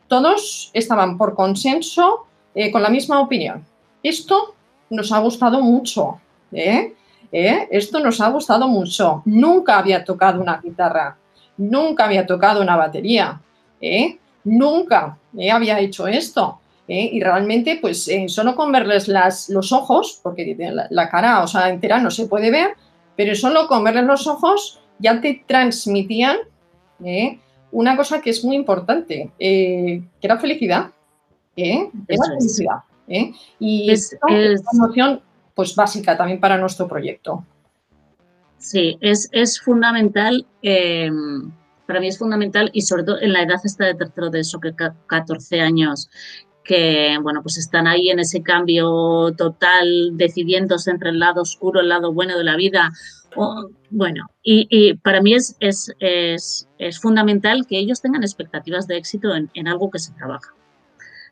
Todos 0.06 0.70
estaban 0.72 1.18
por 1.18 1.34
consenso 1.34 2.26
con 2.72 2.82
la 2.82 2.88
misma 2.88 3.20
opinión. 3.20 3.64
Esto 4.02 4.54
nos 4.90 5.10
ha 5.10 5.18
gustado 5.18 5.60
mucho. 5.60 6.20
Esto 7.32 8.00
nos 8.00 8.20
ha 8.20 8.28
gustado 8.30 8.68
mucho. 8.68 9.22
Nunca 9.24 9.78
había 9.78 10.04
tocado 10.04 10.40
una 10.40 10.60
guitarra, 10.60 11.16
nunca 11.56 12.04
había 12.04 12.26
tocado 12.26 12.60
una 12.60 12.76
batería, 12.76 13.40
nunca 14.44 15.18
había 15.50 15.78
hecho 15.80 16.06
esto. 16.06 16.60
¿eh? 16.88 17.10
y 17.12 17.20
realmente, 17.20 17.78
pues 17.80 18.08
eh, 18.08 18.28
solo 18.28 18.54
con 18.54 18.72
verles 18.72 19.08
las, 19.08 19.48
los 19.48 19.72
ojos, 19.72 20.20
porque 20.22 20.56
la, 20.90 21.08
cara, 21.08 21.42
o 21.42 21.46
sea, 21.46 21.68
entera 21.68 21.98
no 21.98 22.10
se 22.10 22.26
puede 22.26 22.50
ver, 22.50 22.74
pero 23.16 23.34
solo 23.34 23.66
con 23.66 23.84
verles 23.84 24.04
los 24.04 24.26
ojos 24.26 24.80
ya 24.98 25.20
te 25.20 25.44
transmitían 25.46 26.38
¿eh? 27.04 27.38
una 27.72 27.96
cosa 27.96 28.20
que 28.20 28.30
es 28.30 28.44
muy 28.44 28.56
importante, 28.56 29.30
que 29.38 30.02
era 30.20 30.38
felicidad. 30.38 30.90
Era 31.56 32.24
felicidad. 32.28 32.76
Y 33.58 33.90
es, 33.90 34.12
es 34.28 34.62
una 34.72 34.84
emoción 34.84 35.20
pues, 35.56 35.74
básica 35.74 36.16
también 36.16 36.38
para 36.38 36.56
nuestro 36.56 36.86
proyecto. 36.86 37.44
Sí, 38.58 38.96
es, 39.00 39.28
es 39.32 39.60
fundamental 39.60 40.46
para 41.86 42.00
mí 42.00 42.08
es 42.08 42.18
fundamental 42.18 42.70
y 42.72 42.82
sobre 42.82 43.04
todo 43.04 43.20
en 43.20 43.32
la 43.32 43.42
edad 43.42 43.60
esta 43.64 43.86
de 43.86 43.94
tercero 43.94 44.28
de 44.30 44.40
eso, 44.40 44.60
que 44.60 44.74
14 45.06 45.60
años, 45.60 46.10
que 46.64 47.16
bueno, 47.22 47.42
pues 47.42 47.58
están 47.58 47.86
ahí 47.86 48.10
en 48.10 48.18
ese 48.18 48.42
cambio 48.42 49.32
total, 49.36 50.10
decidiéndose 50.14 50.90
entre 50.90 51.10
el 51.10 51.20
lado 51.20 51.42
oscuro, 51.42 51.80
el 51.80 51.88
lado 51.88 52.12
bueno 52.12 52.36
de 52.36 52.44
la 52.44 52.56
vida, 52.56 52.92
bueno, 53.90 54.26
y, 54.42 54.94
para 54.94 55.20
mí 55.20 55.34
es, 55.34 55.56
es, 55.60 55.92
es, 56.00 56.66
es, 56.78 56.98
fundamental 56.98 57.66
que 57.66 57.78
ellos 57.78 58.00
tengan 58.00 58.22
expectativas 58.22 58.86
de 58.86 58.96
éxito 58.96 59.34
en, 59.34 59.50
en 59.52 59.68
algo 59.68 59.90
que 59.90 59.98
se 59.98 60.12
trabaja. 60.12 60.54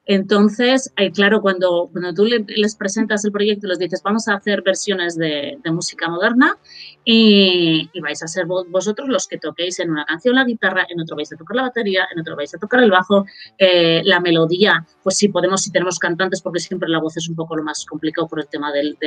Entonces, 0.07 0.93
claro, 1.15 1.41
cuando, 1.41 1.89
cuando 1.91 2.13
tú 2.13 2.25
les 2.27 2.77
presentas 2.77 3.25
el 3.25 3.33
proyecto, 3.33 3.67
les 3.67 3.79
dices, 3.79 4.03
vamos 4.03 4.29
a 4.29 4.35
hacer 4.35 4.63
versiones 4.63 5.17
de, 5.17 5.59
música 5.73 6.09
moderna 6.09 6.59
y, 7.05 7.89
vais 8.01 8.23
a 8.23 8.29
ser 8.29 8.45
vosotros 8.47 9.09
los 9.09 9.27
que 9.27 9.39
toquéis 9.39 9.81
en 9.81 9.91
una 9.91 10.05
canción 10.05 10.35
la 10.35 10.45
guitarra, 10.45 10.87
en 10.89 11.01
otro 11.01 11.17
vais 11.17 11.33
a 11.33 11.37
tocar 11.37 11.57
la 11.57 11.63
batería, 11.63 12.07
en 12.13 12.21
otro 12.21 12.37
vais 12.37 12.55
a 12.55 12.59
tocar 12.59 12.83
el 12.83 12.91
bajo, 12.91 13.25
eh, 13.57 14.03
la 14.05 14.21
melodía, 14.21 14.87
pues 15.03 15.17
si 15.17 15.29
podemos, 15.29 15.63
si 15.63 15.73
tenemos 15.73 15.99
cantantes, 15.99 16.43
porque 16.43 16.61
siempre 16.61 16.89
la 16.89 17.01
voz 17.01 17.17
es 17.17 17.29
un 17.29 17.35
poco 17.35 17.57
lo 17.57 17.63
más 17.63 17.87
complicado 17.87 18.29
por 18.29 18.41
el 18.41 18.47
tema 18.47 18.73
del, 18.73 18.99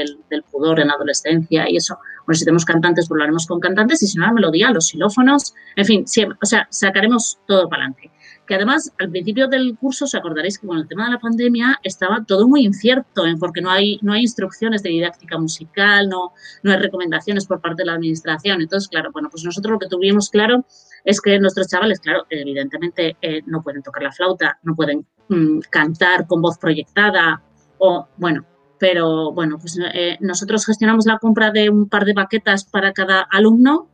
pudor 0.51 0.79
en 0.79 0.89
adolescencia 0.89 1.69
y 1.69 1.77
eso. 1.77 1.99
Bueno, 2.25 2.37
si 2.37 2.45
tenemos 2.45 2.65
cantantes, 2.65 3.07
pues 3.07 3.17
lo 3.17 3.23
haremos 3.23 3.45
con 3.45 3.59
cantantes 3.59 4.01
y 4.01 4.07
si 4.07 4.17
no, 4.17 4.25
la 4.25 4.33
melodía, 4.33 4.71
los 4.71 4.87
xilófonos, 4.87 5.53
en 5.75 5.85
fin, 5.85 6.05
o 6.41 6.45
sea, 6.45 6.67
sacaremos 6.71 7.37
todo 7.45 7.69
para 7.69 7.83
adelante 7.83 8.11
que 8.47 8.55
además 8.55 8.93
al 8.97 9.09
principio 9.09 9.47
del 9.47 9.77
curso 9.77 10.05
os 10.05 10.15
acordaréis 10.15 10.57
que 10.57 10.67
con 10.67 10.77
el 10.77 10.87
tema 10.87 11.05
de 11.05 11.11
la 11.11 11.19
pandemia 11.19 11.79
estaba 11.83 12.23
todo 12.25 12.47
muy 12.47 12.65
incierto, 12.65 13.23
porque 13.39 13.61
no 13.61 13.69
hay, 13.69 13.99
no 14.01 14.13
hay 14.13 14.21
instrucciones 14.21 14.81
de 14.83 14.89
didáctica 14.89 15.37
musical, 15.37 16.07
no, 16.07 16.31
no 16.63 16.71
hay 16.71 16.77
recomendaciones 16.77 17.45
por 17.45 17.59
parte 17.61 17.83
de 17.83 17.87
la 17.87 17.93
administración. 17.93 18.61
Entonces, 18.61 18.89
claro, 18.89 19.11
bueno, 19.11 19.29
pues 19.29 19.43
nosotros 19.43 19.73
lo 19.73 19.79
que 19.79 19.87
tuvimos 19.87 20.29
claro 20.29 20.65
es 21.03 21.21
que 21.21 21.37
nuestros 21.39 21.67
chavales, 21.67 21.99
claro, 21.99 22.25
evidentemente 22.29 23.17
eh, 23.21 23.41
no 23.45 23.61
pueden 23.61 23.83
tocar 23.83 24.03
la 24.03 24.11
flauta, 24.11 24.57
no 24.63 24.75
pueden 24.75 25.05
mm, 25.27 25.59
cantar 25.69 26.25
con 26.25 26.41
voz 26.41 26.57
proyectada 26.57 27.43
o, 27.77 28.07
bueno, 28.17 28.45
pero 28.79 29.31
bueno, 29.33 29.57
pues 29.59 29.77
eh, 29.93 30.17
nosotros 30.21 30.65
gestionamos 30.65 31.05
la 31.05 31.17
compra 31.19 31.51
de 31.51 31.69
un 31.69 31.89
par 31.89 32.05
de 32.05 32.13
baquetas 32.13 32.63
para 32.65 32.93
cada 32.93 33.21
alumno 33.21 33.89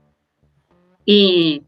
y 1.05 1.63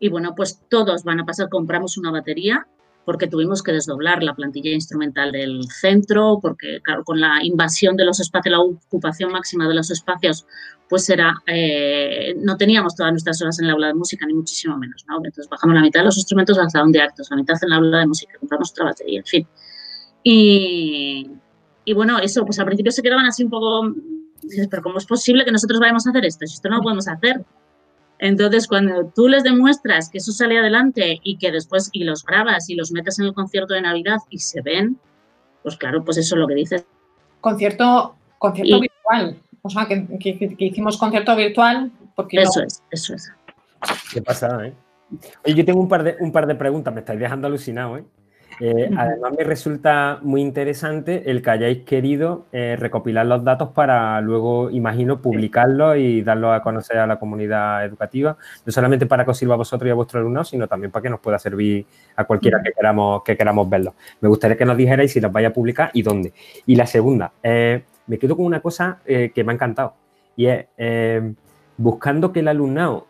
y 0.00 0.08
bueno, 0.08 0.34
pues 0.34 0.60
todos 0.68 1.04
van 1.04 1.20
a 1.20 1.24
pasar, 1.24 1.48
compramos 1.48 1.96
una 1.98 2.10
batería 2.10 2.66
porque 3.04 3.26
tuvimos 3.26 3.62
que 3.62 3.72
desdoblar 3.72 4.22
la 4.22 4.34
plantilla 4.34 4.70
instrumental 4.70 5.32
del 5.32 5.64
centro, 5.68 6.38
porque 6.40 6.80
claro, 6.82 7.04
con 7.04 7.20
la 7.20 7.42
invasión 7.42 7.96
de 7.96 8.04
los 8.04 8.20
espacios, 8.20 8.52
la 8.52 8.60
ocupación 8.60 9.32
máxima 9.32 9.66
de 9.68 9.74
los 9.74 9.90
espacios, 9.90 10.46
pues 10.88 11.08
era, 11.10 11.34
eh, 11.46 12.34
no 12.38 12.56
teníamos 12.56 12.94
todas 12.94 13.12
nuestras 13.12 13.40
horas 13.42 13.58
en 13.58 13.66
el 13.66 13.72
aula 13.72 13.88
de 13.88 13.94
música, 13.94 14.26
ni 14.26 14.34
muchísimo 14.34 14.76
menos, 14.76 15.04
¿no? 15.08 15.16
Entonces 15.16 15.48
bajamos 15.48 15.74
la 15.74 15.82
mitad 15.82 16.00
de 16.00 16.06
los 16.06 16.18
instrumentos 16.18 16.58
al 16.58 16.70
salón 16.70 16.92
de 16.92 17.00
actos, 17.00 17.30
la 17.30 17.36
mitad 17.36 17.56
en 17.62 17.70
la 17.70 17.76
aula 17.76 17.98
de 17.98 18.06
música, 18.06 18.38
compramos 18.38 18.70
otra 18.70 18.86
batería, 18.86 19.20
en 19.20 19.26
fin. 19.26 19.48
Y, 20.22 21.30
y 21.84 21.92
bueno, 21.94 22.18
eso, 22.18 22.44
pues 22.44 22.58
al 22.58 22.66
principio 22.66 22.92
se 22.92 23.02
quedaban 23.02 23.26
así 23.26 23.44
un 23.44 23.50
poco, 23.50 23.94
pero 24.70 24.82
¿cómo 24.82 24.98
es 24.98 25.06
posible 25.06 25.44
que 25.44 25.52
nosotros 25.52 25.80
vayamos 25.80 26.06
a 26.06 26.10
hacer 26.10 26.24
esto? 26.26 26.46
Si 26.46 26.54
esto 26.54 26.68
no 26.68 26.76
lo 26.76 26.82
podemos 26.82 27.08
hacer, 27.08 27.44
entonces, 28.20 28.68
cuando 28.68 29.06
tú 29.06 29.28
les 29.28 29.42
demuestras 29.42 30.10
que 30.10 30.18
eso 30.18 30.30
sale 30.30 30.58
adelante 30.58 31.20
y 31.22 31.38
que 31.38 31.50
después 31.50 31.88
y 31.92 32.04
los 32.04 32.22
grabas 32.22 32.68
y 32.68 32.74
los 32.74 32.92
metes 32.92 33.18
en 33.18 33.24
el 33.24 33.32
concierto 33.32 33.72
de 33.72 33.80
Navidad 33.80 34.18
y 34.28 34.38
se 34.38 34.60
ven, 34.60 34.98
pues 35.62 35.76
claro, 35.76 36.04
pues 36.04 36.18
eso 36.18 36.34
es 36.34 36.38
lo 36.38 36.46
que 36.46 36.54
dices. 36.54 36.84
Concierto, 37.40 38.14
concierto 38.36 38.78
virtual. 38.78 39.40
O 39.62 39.70
sea, 39.70 39.86
que, 39.86 40.06
hicimos 40.58 40.98
concierto 40.98 41.34
virtual 41.34 41.90
porque... 42.14 42.42
Eso 42.42 42.62
es, 42.62 42.82
eso 42.90 43.14
es. 43.14 43.32
Qué 44.12 44.20
pasada, 44.20 44.66
¿eh? 44.66 44.74
Oye, 45.46 45.54
yo 45.54 45.64
tengo 45.64 45.80
un 45.80 45.88
par 45.88 46.02
de, 46.02 46.16
un 46.20 46.30
par 46.30 46.46
de 46.46 46.54
preguntas, 46.54 46.92
me 46.92 47.00
estáis 47.00 47.18
dejando 47.18 47.46
alucinado, 47.46 47.96
¿eh? 47.96 48.04
Eh, 48.60 48.90
además, 48.94 49.32
me 49.36 49.42
resulta 49.42 50.18
muy 50.20 50.42
interesante 50.42 51.30
el 51.30 51.40
que 51.40 51.50
hayáis 51.50 51.84
querido 51.84 52.44
eh, 52.52 52.76
recopilar 52.78 53.24
los 53.24 53.42
datos 53.42 53.70
para 53.70 54.20
luego, 54.20 54.70
imagino, 54.70 55.22
publicarlos 55.22 55.96
y 55.96 56.20
darlos 56.20 56.54
a 56.54 56.60
conocer 56.60 56.98
a 56.98 57.06
la 57.06 57.18
comunidad 57.18 57.86
educativa, 57.86 58.36
no 58.66 58.72
solamente 58.72 59.06
para 59.06 59.24
que 59.24 59.30
os 59.30 59.38
sirva 59.38 59.54
a 59.54 59.56
vosotros 59.56 59.88
y 59.88 59.90
a 59.90 59.94
vuestros 59.94 60.20
alumnos, 60.20 60.50
sino 60.50 60.68
también 60.68 60.90
para 60.90 61.02
que 61.02 61.08
nos 61.08 61.20
pueda 61.20 61.38
servir 61.38 61.86
a 62.16 62.24
cualquiera 62.24 62.60
que 62.62 62.72
queramos, 62.72 63.22
que 63.22 63.34
queramos 63.34 63.68
verlos. 63.68 63.94
Me 64.20 64.28
gustaría 64.28 64.58
que 64.58 64.66
nos 64.66 64.76
dijerais 64.76 65.10
si 65.10 65.20
los 65.20 65.32
vais 65.32 65.46
a 65.46 65.52
publicar 65.54 65.90
y 65.94 66.02
dónde. 66.02 66.34
Y 66.66 66.76
la 66.76 66.84
segunda, 66.84 67.32
eh, 67.42 67.82
me 68.06 68.18
quedo 68.18 68.36
con 68.36 68.44
una 68.44 68.60
cosa 68.60 68.98
que 69.06 69.44
me 69.44 69.52
ha 69.52 69.54
encantado 69.54 69.94
y 70.36 70.46
es 70.46 70.66
buscando 71.76 72.32
que 72.32 72.40
el 72.40 72.48
alumnado 72.48 73.06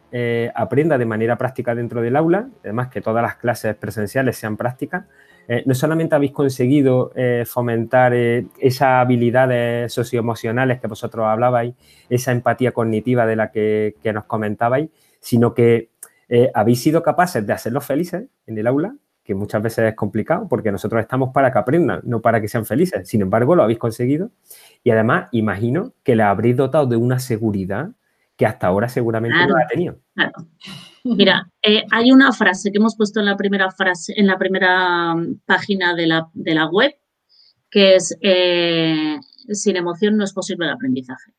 aprenda 0.55 0.99
de 0.99 1.07
manera 1.07 1.39
práctica 1.39 1.75
dentro 1.75 2.03
del 2.03 2.17
aula, 2.17 2.49
además 2.63 2.89
que 2.89 3.01
todas 3.01 3.23
las 3.23 3.37
clases 3.37 3.75
presenciales 3.77 4.37
sean 4.37 4.59
prácticas, 4.59 5.07
eh, 5.53 5.65
no 5.67 5.75
solamente 5.75 6.15
habéis 6.15 6.31
conseguido 6.31 7.11
eh, 7.17 7.43
fomentar 7.45 8.15
eh, 8.15 8.47
esas 8.61 9.03
habilidades 9.03 9.93
socioemocionales 9.93 10.81
que 10.81 10.87
vosotros 10.87 11.27
hablabais, 11.27 11.75
esa 12.09 12.31
empatía 12.31 12.71
cognitiva 12.71 13.27
de 13.27 13.35
la 13.35 13.51
que, 13.51 13.97
nos 14.15 14.27
comentabais, 14.27 14.91
sino 15.19 15.53
que 15.53 15.91
habéis 16.55 16.81
sido 16.81 17.03
capaces 17.03 17.45
de 17.45 17.53
hacerlos 17.53 17.85
felices 17.85 18.27
en 18.47 18.59
el 18.59 18.69
aula, 18.69 18.95
que 19.25 19.35
muchas 19.35 19.61
veces 19.61 19.89
es 19.89 19.97
complicado 19.97 20.47
porque 20.49 20.71
nosotros 20.71 21.01
estamos 21.01 21.31
para 21.35 21.53
que 21.53 21.59
aprendan, 21.59 22.01
no 22.05 22.21
para 22.21 22.41
que 22.41 22.47
sean 22.47 22.65
felices. 22.65 23.09
Sin 23.09 23.21
embargo, 23.21 23.57
lo 23.57 23.65
habéis 23.65 23.81
conseguido 23.81 24.31
y 24.85 24.93
además 24.93 25.29
imagino 25.33 25.95
que 26.05 26.15
le 26.15 26.23
habréis 26.23 26.57
dotado 26.57 26.87
de 26.87 26.95
una 26.95 27.19
seguridad 27.19 27.91
que 28.37 28.47
hasta 28.47 28.69
ahora 28.69 28.89
seguramente 28.89 29.45
no 29.49 29.57
ha 29.57 29.67
tenido. 29.67 29.97
Claro. 30.15 30.47
Mira, 31.05 31.51
eh, 31.63 31.85
hay 31.91 32.13
una 32.13 32.33
frase 32.33 32.71
que 32.71 32.79
hemos 32.79 32.97
puesto 32.97 33.21
en 33.21 33.27
la 33.27 33.37
primera 33.37 33.71
frase, 33.71 34.13
en 34.17 34.27
la 34.27 34.39
primera 34.39 35.15
mm, 35.15 35.41
página 35.47 35.95
de 35.95 36.07
la, 36.07 36.29
de 36.35 36.55
la 36.55 36.67
web, 36.67 36.93
que 37.71 37.97
es 37.97 38.17
eh, 38.21 39.19
sin 39.49 39.77
emoción 39.77 40.17
no 40.17 40.25
es 40.25 40.33
posible 40.33 40.67
el 40.67 40.73
aprendizaje. 40.73 41.33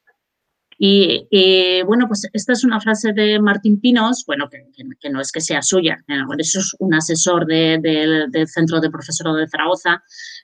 Y, 0.83 1.83
bueno, 1.83 2.07
pues 2.07 2.27
esta 2.33 2.53
es 2.53 2.63
una 2.63 2.81
frase 2.81 3.13
de 3.13 3.39
Martín 3.39 3.79
Pinos, 3.79 4.23
bueno, 4.25 4.49
que, 4.49 5.11
no 5.11 5.21
es 5.21 5.31
que 5.31 5.39
sea 5.39 5.61
suya, 5.61 6.03
eso 6.39 6.59
es 6.59 6.75
un 6.79 6.95
asesor 6.95 7.45
del 7.45 8.47
Centro 8.47 8.79
de 8.79 8.89
Profesorado 8.89 9.37
de 9.37 9.47
Zaragoza, 9.47 10.01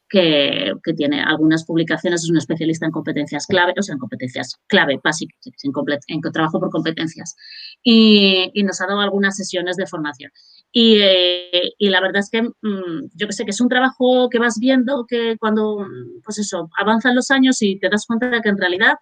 que, 0.07 0.73
tiene 0.95 1.23
algunas 1.23 1.65
publicaciones, 1.65 2.23
es 2.23 2.29
un 2.29 2.37
especialista 2.37 2.85
en 2.85 2.91
competencias 2.91 3.47
clave, 3.47 3.73
o 3.79 3.81
sea, 3.81 3.93
en 3.93 3.99
competencias 3.99 4.59
clave 4.67 4.99
básicas, 5.03 5.39
en, 5.63 5.71
en 6.07 6.21
trabajo 6.31 6.59
por 6.59 6.69
competencias. 6.69 7.35
Y, 7.81 8.51
nos 8.63 8.79
ha 8.79 8.85
dado 8.85 9.01
algunas 9.01 9.35
sesiones 9.37 9.75
de 9.75 9.87
formación. 9.87 10.31
Y, 10.71 10.97
eh, 11.01 11.71
la 11.79 11.99
verdad 11.99 12.19
es 12.19 12.29
que 12.29 12.43
mm, 12.43 13.09
yo 13.15 13.25
que 13.25 13.33
sé 13.33 13.43
que 13.43 13.51
es 13.51 13.61
un 13.61 13.69
trabajo 13.69 14.29
que 14.29 14.37
vas 14.37 14.59
viendo 14.59 15.07
que 15.07 15.35
cuando, 15.39 15.83
pues 16.23 16.37
eso, 16.37 16.69
avanzan 16.77 17.15
los 17.15 17.31
años 17.31 17.59
y 17.63 17.79
te 17.79 17.89
das 17.89 18.05
cuenta 18.05 18.29
de 18.29 18.39
que 18.41 18.49
en 18.49 18.57
realidad 18.59 18.97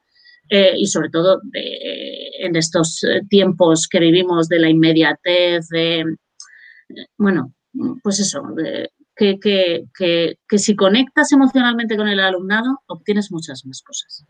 eh, 0.49 0.73
y 0.77 0.87
sobre 0.87 1.09
todo 1.09 1.41
en 1.53 2.55
estos 2.55 3.03
eh, 3.03 3.21
tiempos 3.29 3.87
que 3.87 3.99
vivimos 3.99 4.47
de 4.47 4.59
la 4.59 4.69
inmediatez, 4.69 5.67
de, 5.69 6.05
bueno, 7.17 7.53
pues 8.03 8.19
eso, 8.19 8.43
que, 9.15 9.39
que, 9.39 10.57
si 10.57 10.75
conectas 10.75 11.31
emocionalmente 11.31 11.97
con 11.97 12.07
el 12.07 12.19
alumnado, 12.19 12.81
obtienes 12.87 13.31
muchas 13.31 13.65
más 13.65 13.81
cosas. 13.81 14.25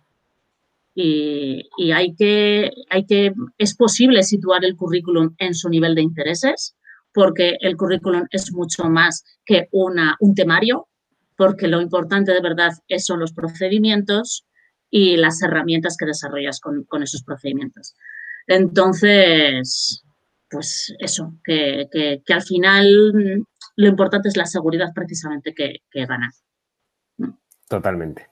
Y, 0.93 1.67
y, 1.77 1.91
hay, 1.91 2.15
que, 2.15 2.71
hay 2.89 3.05
que, 3.05 3.33
es 3.57 3.75
posible 3.75 4.23
situar 4.23 4.63
el 4.63 4.77
currículum 4.77 5.35
en 5.39 5.53
su 5.53 5.69
nivel 5.69 5.95
de 5.95 6.01
intereses, 6.01 6.75
porque 7.13 7.57
el 7.59 7.75
currículum 7.75 8.27
es 8.29 8.53
mucho 8.53 8.85
más 8.85 9.25
que 9.45 9.67
una, 9.71 10.15
un 10.19 10.35
temario, 10.35 10.87
porque 11.37 11.67
lo 11.67 11.81
importante 11.81 12.31
de 12.31 12.41
verdad 12.41 12.71
son 12.97 13.19
los 13.19 13.33
procedimientos, 13.33 14.45
y 14.97 15.17
las 15.17 15.41
herramientas 15.41 15.97
que 15.97 16.05
desarrollas 16.05 16.61
con, 16.61 17.03
esos 17.03 17.21
procedimientos. 17.21 17.97
Entonces, 18.47 20.05
pues 20.49 20.95
eso, 20.99 21.33
que, 21.43 22.21
al 22.29 22.41
final 22.41 23.45
lo 23.75 23.87
importante 23.89 24.29
es 24.29 24.37
la 24.37 24.45
seguridad 24.45 24.93
precisamente 24.95 25.53
que, 25.53 25.81
que 25.91 26.05
gana. 26.05 26.31
Totalmente. 27.67 28.29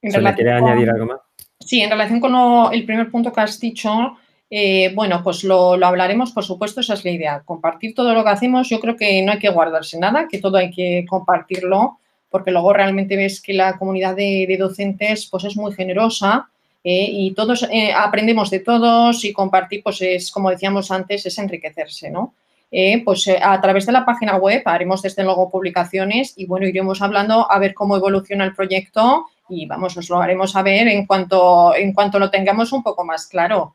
¿Quiere 0.00 0.52
añadir 0.52 0.88
algo 0.88 1.06
más? 1.06 1.20
Sí, 1.58 1.80
en 1.80 1.90
relación 1.90 2.20
con 2.20 2.72
el 2.72 2.86
primer 2.86 3.10
punto 3.10 3.32
que 3.32 3.40
has 3.40 3.58
dicho, 3.58 4.18
eh, 4.50 4.94
bueno, 4.94 5.20
pues 5.24 5.42
lo, 5.42 5.76
lo, 5.76 5.86
hablaremos, 5.86 6.30
por 6.30 6.44
supuesto, 6.44 6.80
esa 6.80 6.94
es 6.94 7.04
la 7.04 7.10
idea. 7.10 7.42
Compartir 7.44 7.92
todo 7.92 8.14
lo 8.14 8.22
que 8.22 8.30
hacemos, 8.30 8.68
yo 8.68 8.78
creo 8.78 8.96
que 8.96 9.20
no 9.22 9.32
hay 9.32 9.40
que 9.40 9.50
guardarse 9.50 9.98
nada, 9.98 10.28
que 10.30 10.38
todo 10.38 10.58
hay 10.58 10.70
que 10.70 11.04
compartirlo 11.08 11.98
porque 12.32 12.50
luego 12.50 12.72
realmente 12.72 13.14
ves 13.14 13.40
que 13.40 13.52
la 13.52 13.78
comunidad 13.78 14.16
de, 14.16 14.56
docentes 14.58 15.28
pues 15.30 15.44
es 15.44 15.56
muy 15.56 15.72
generosa 15.72 16.48
eh, 16.82 17.06
y 17.08 17.32
todos 17.34 17.68
eh, 17.70 17.92
aprendemos 17.92 18.50
de 18.50 18.58
todos 18.58 19.24
y 19.24 19.32
compartir, 19.32 19.82
pues 19.84 20.02
es, 20.02 20.32
como 20.32 20.50
decíamos 20.50 20.90
antes, 20.90 21.24
es 21.26 21.38
enriquecerse, 21.38 22.10
¿no? 22.10 22.34
Eh, 22.72 23.02
pues 23.04 23.28
a 23.28 23.60
través 23.60 23.84
de 23.84 23.92
la 23.92 24.06
página 24.06 24.36
web 24.36 24.62
haremos 24.64 25.02
desde 25.02 25.22
luego 25.22 25.50
publicaciones 25.50 26.32
y 26.36 26.46
bueno, 26.46 26.66
iremos 26.66 27.02
hablando 27.02 27.46
a 27.48 27.58
ver 27.58 27.74
cómo 27.74 27.96
evoluciona 27.96 28.46
el 28.46 28.54
proyecto 28.54 29.26
y 29.50 29.66
vamos, 29.66 29.94
os 29.98 30.08
lo 30.08 30.22
haremos 30.22 30.56
a 30.56 30.62
ver 30.62 30.88
en 30.88 31.04
cuanto, 31.04 31.74
en 31.76 31.92
cuanto 31.92 32.18
lo 32.18 32.30
tengamos 32.30 32.72
un 32.72 32.82
poco 32.82 33.04
más 33.04 33.26
claro, 33.26 33.74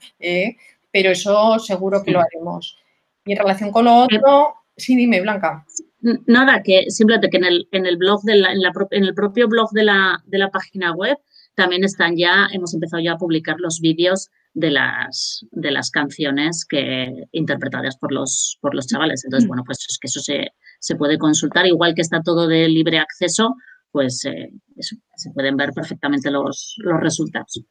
pero 0.91 1.12
eso 1.12 1.60
seguro 1.60 2.04
que 2.04 2.10
lo 2.10 2.22
haremos. 2.22 2.80
Y 3.24 3.34
en 3.34 3.38
relación 3.38 3.72
con 3.72 3.86
lo 3.86 3.96
otro, 3.98 4.56
sí, 4.76 4.96
dime, 4.96 5.22
Blanca. 5.22 5.63
Nada, 5.99 6.62
que 6.63 6.89
simplemente 6.89 7.29
que 7.29 7.38
en 7.38 7.45
el, 7.45 7.67
en 7.71 7.86
el 7.86 7.97
blog 7.97 8.21
de 8.23 8.36
la, 8.36 8.51
en, 8.51 8.62
la, 8.62 8.71
en 8.91 9.03
el 9.03 9.13
propio 9.15 9.47
blog 9.47 9.71
de 9.71 9.83
la, 9.83 10.21
de 10.25 10.38
la 10.38 10.51
página 10.51 10.93
web 10.93 11.17
también 11.55 11.83
están 11.83 12.15
ya, 12.15 12.47
hemos 12.51 12.73
empezado 12.75 13.01
ya 13.01 13.13
a 13.13 13.17
publicar 13.17 13.55
los 13.60 13.79
vídeos 13.79 14.29
de 14.53 14.69
las, 14.69 15.43
de 15.51 15.71
las 15.71 15.89
canciones 15.89 16.65
que, 16.69 17.12
interpretadas 17.31 17.97
por 17.97 18.12
los, 18.12 18.57
por 18.62 18.75
los 18.75 18.86
chavales. 18.86 19.23
Entonces, 19.25 19.45
mm. 19.45 19.49
bueno, 19.49 19.63
pues 19.65 19.79
es 19.89 19.97
que 19.99 20.07
eso 20.07 20.19
se, 20.19 20.51
se 20.79 20.95
puede 20.95 21.17
consultar, 21.17 21.65
igual 21.65 21.95
que 21.95 22.01
está 22.01 22.21
todo 22.21 22.47
de 22.47 22.67
libre 22.69 22.99
acceso, 22.99 23.55
pues 23.91 24.23
eh, 24.25 24.51
se 24.77 25.31
pueden 25.31 25.57
ver 25.57 25.71
perfectamente 25.73 26.29
los, 26.29 26.75
los 26.77 26.99
resultados. 26.99 27.63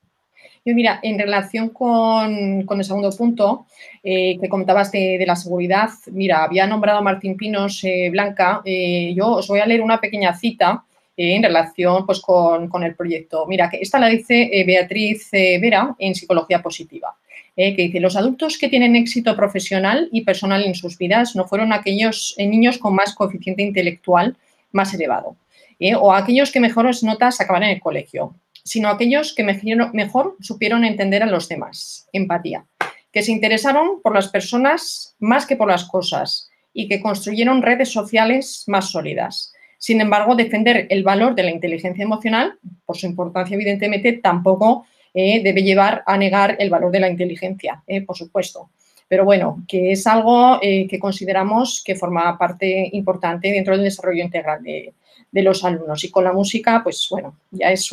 Yo, 0.66 0.74
mira, 0.74 0.98
en 1.02 1.18
relación 1.18 1.70
con, 1.70 2.66
con 2.66 2.78
el 2.78 2.84
segundo 2.84 3.10
punto 3.12 3.66
eh, 4.02 4.36
que 4.38 4.48
comentabas 4.48 4.90
de, 4.90 5.16
de, 5.16 5.24
la 5.24 5.36
seguridad, 5.36 5.88
mira, 6.10 6.42
había 6.42 6.66
nombrado 6.66 6.98
a 6.98 7.02
Martín 7.02 7.36
Pinos 7.36 7.82
eh, 7.84 8.10
Blanca. 8.10 8.62
yo 8.64 9.28
os 9.28 9.46
voy 9.46 9.60
a 9.60 9.66
leer 9.66 9.80
una 9.80 10.00
pequeña 10.00 10.36
cita 10.36 10.84
en 11.16 11.42
relación 11.42 12.04
pues, 12.04 12.20
con, 12.20 12.68
con, 12.68 12.82
el 12.82 12.94
proyecto. 12.94 13.46
Mira, 13.46 13.70
que 13.70 13.78
esta 13.80 13.98
la 13.98 14.08
dice 14.08 14.50
Beatriz 14.66 15.30
Vera 15.32 15.94
en 15.98 16.14
Psicología 16.14 16.60
Positiva. 16.60 17.16
que 17.54 17.74
dice, 17.74 18.00
los 18.00 18.16
adultos 18.16 18.58
que 18.58 18.68
tienen 18.68 18.96
éxito 18.96 19.34
profesional 19.34 20.08
y 20.12 20.22
personal 20.22 20.62
en 20.64 20.74
sus 20.74 20.98
vidas 20.98 21.34
no 21.36 21.46
fueron 21.46 21.72
aquellos 21.72 22.34
niños 22.38 22.76
con 22.76 22.94
más 22.94 23.14
coeficiente 23.14 23.62
intelectual 23.62 24.36
más 24.72 24.92
elevado, 24.94 25.36
¿eh? 25.80 25.94
o 25.94 26.12
aquellos 26.12 26.52
que 26.52 26.60
mejores 26.60 27.02
notas 27.02 27.40
acaban 27.40 27.64
en 27.64 27.70
el 27.70 27.80
colegio, 27.80 28.34
sino 28.66 28.88
aquellos 28.88 29.32
que 29.32 29.44
mejor 29.44 30.36
supieron 30.40 30.84
entender 30.84 31.22
a 31.22 31.26
los 31.26 31.48
demás, 31.48 32.08
empatía, 32.12 32.66
que 33.12 33.22
se 33.22 33.30
interesaron 33.30 34.02
por 34.02 34.12
las 34.12 34.28
personas 34.28 35.14
más 35.20 35.46
que 35.46 35.54
por 35.54 35.68
las 35.68 35.84
cosas 35.84 36.50
y 36.72 36.88
que 36.88 37.00
construyeron 37.00 37.62
redes 37.62 37.92
sociales 37.92 38.64
más 38.66 38.90
sólidas. 38.90 39.52
Sin 39.78 40.00
embargo, 40.00 40.34
defender 40.34 40.88
el 40.90 41.04
valor 41.04 41.36
de 41.36 41.44
la 41.44 41.52
inteligencia 41.52 42.02
emocional, 42.02 42.58
por 42.84 42.96
su 42.96 43.06
importancia 43.06 43.54
evidentemente, 43.54 44.14
tampoco 44.14 44.84
eh, 45.14 45.40
debe 45.44 45.62
llevar 45.62 46.02
a 46.04 46.18
negar 46.18 46.56
el 46.58 46.68
valor 46.68 46.90
de 46.90 47.00
la 47.00 47.08
inteligencia, 47.08 47.84
eh, 47.86 48.02
por 48.02 48.16
supuesto. 48.16 48.70
Pero 49.06 49.24
bueno, 49.24 49.62
que 49.68 49.92
es 49.92 50.04
algo 50.08 50.58
que 50.60 50.98
consideramos 50.98 51.80
que 51.86 51.94
forma 51.94 52.36
parte 52.36 52.90
importante 52.92 53.52
dentro 53.52 53.76
del 53.76 53.84
desarrollo 53.84 54.24
integral 54.24 54.60
de, 54.64 54.92
de 55.30 55.42
los 55.42 55.64
alumnos. 55.64 56.02
Y 56.02 56.10
con 56.10 56.24
la 56.24 56.32
música, 56.32 56.80
pues 56.82 57.06
bueno, 57.08 57.36
ya 57.52 57.70
es 57.70 57.92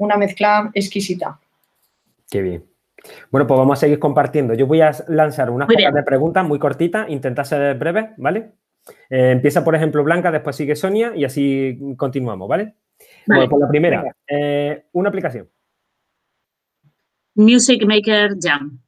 una 0.00 0.16
mezcla 0.16 0.70
exquisita. 0.74 1.38
Qué 2.30 2.42
bien. 2.42 2.64
Bueno, 3.30 3.46
pues 3.46 3.58
vamos 3.58 3.78
a 3.78 3.80
seguir 3.80 3.98
compartiendo. 3.98 4.54
Yo 4.54 4.66
voy 4.66 4.80
a 4.80 4.92
lanzar 5.08 5.50
unas 5.50 5.68
pocas 5.68 5.94
de 5.94 6.02
preguntas 6.02 6.46
muy 6.46 6.58
cortitas, 6.58 7.08
intenta 7.08 7.44
ser 7.44 7.76
breve, 7.78 8.10
¿vale? 8.16 8.52
Eh, 9.08 9.30
empieza, 9.30 9.64
por 9.64 9.74
ejemplo, 9.74 10.02
Blanca, 10.04 10.30
después 10.30 10.56
sigue 10.56 10.76
Sonia 10.76 11.12
y 11.14 11.24
así 11.24 11.78
continuamos, 11.96 12.48
¿vale? 12.48 12.74
Bueno, 13.26 13.48
pues 13.48 13.60
la 13.60 13.68
primera, 13.68 14.04
eh, 14.26 14.84
una 14.92 15.08
aplicación. 15.08 15.48
Music 17.34 17.84
Maker 17.86 18.36
Jam, 18.40 18.80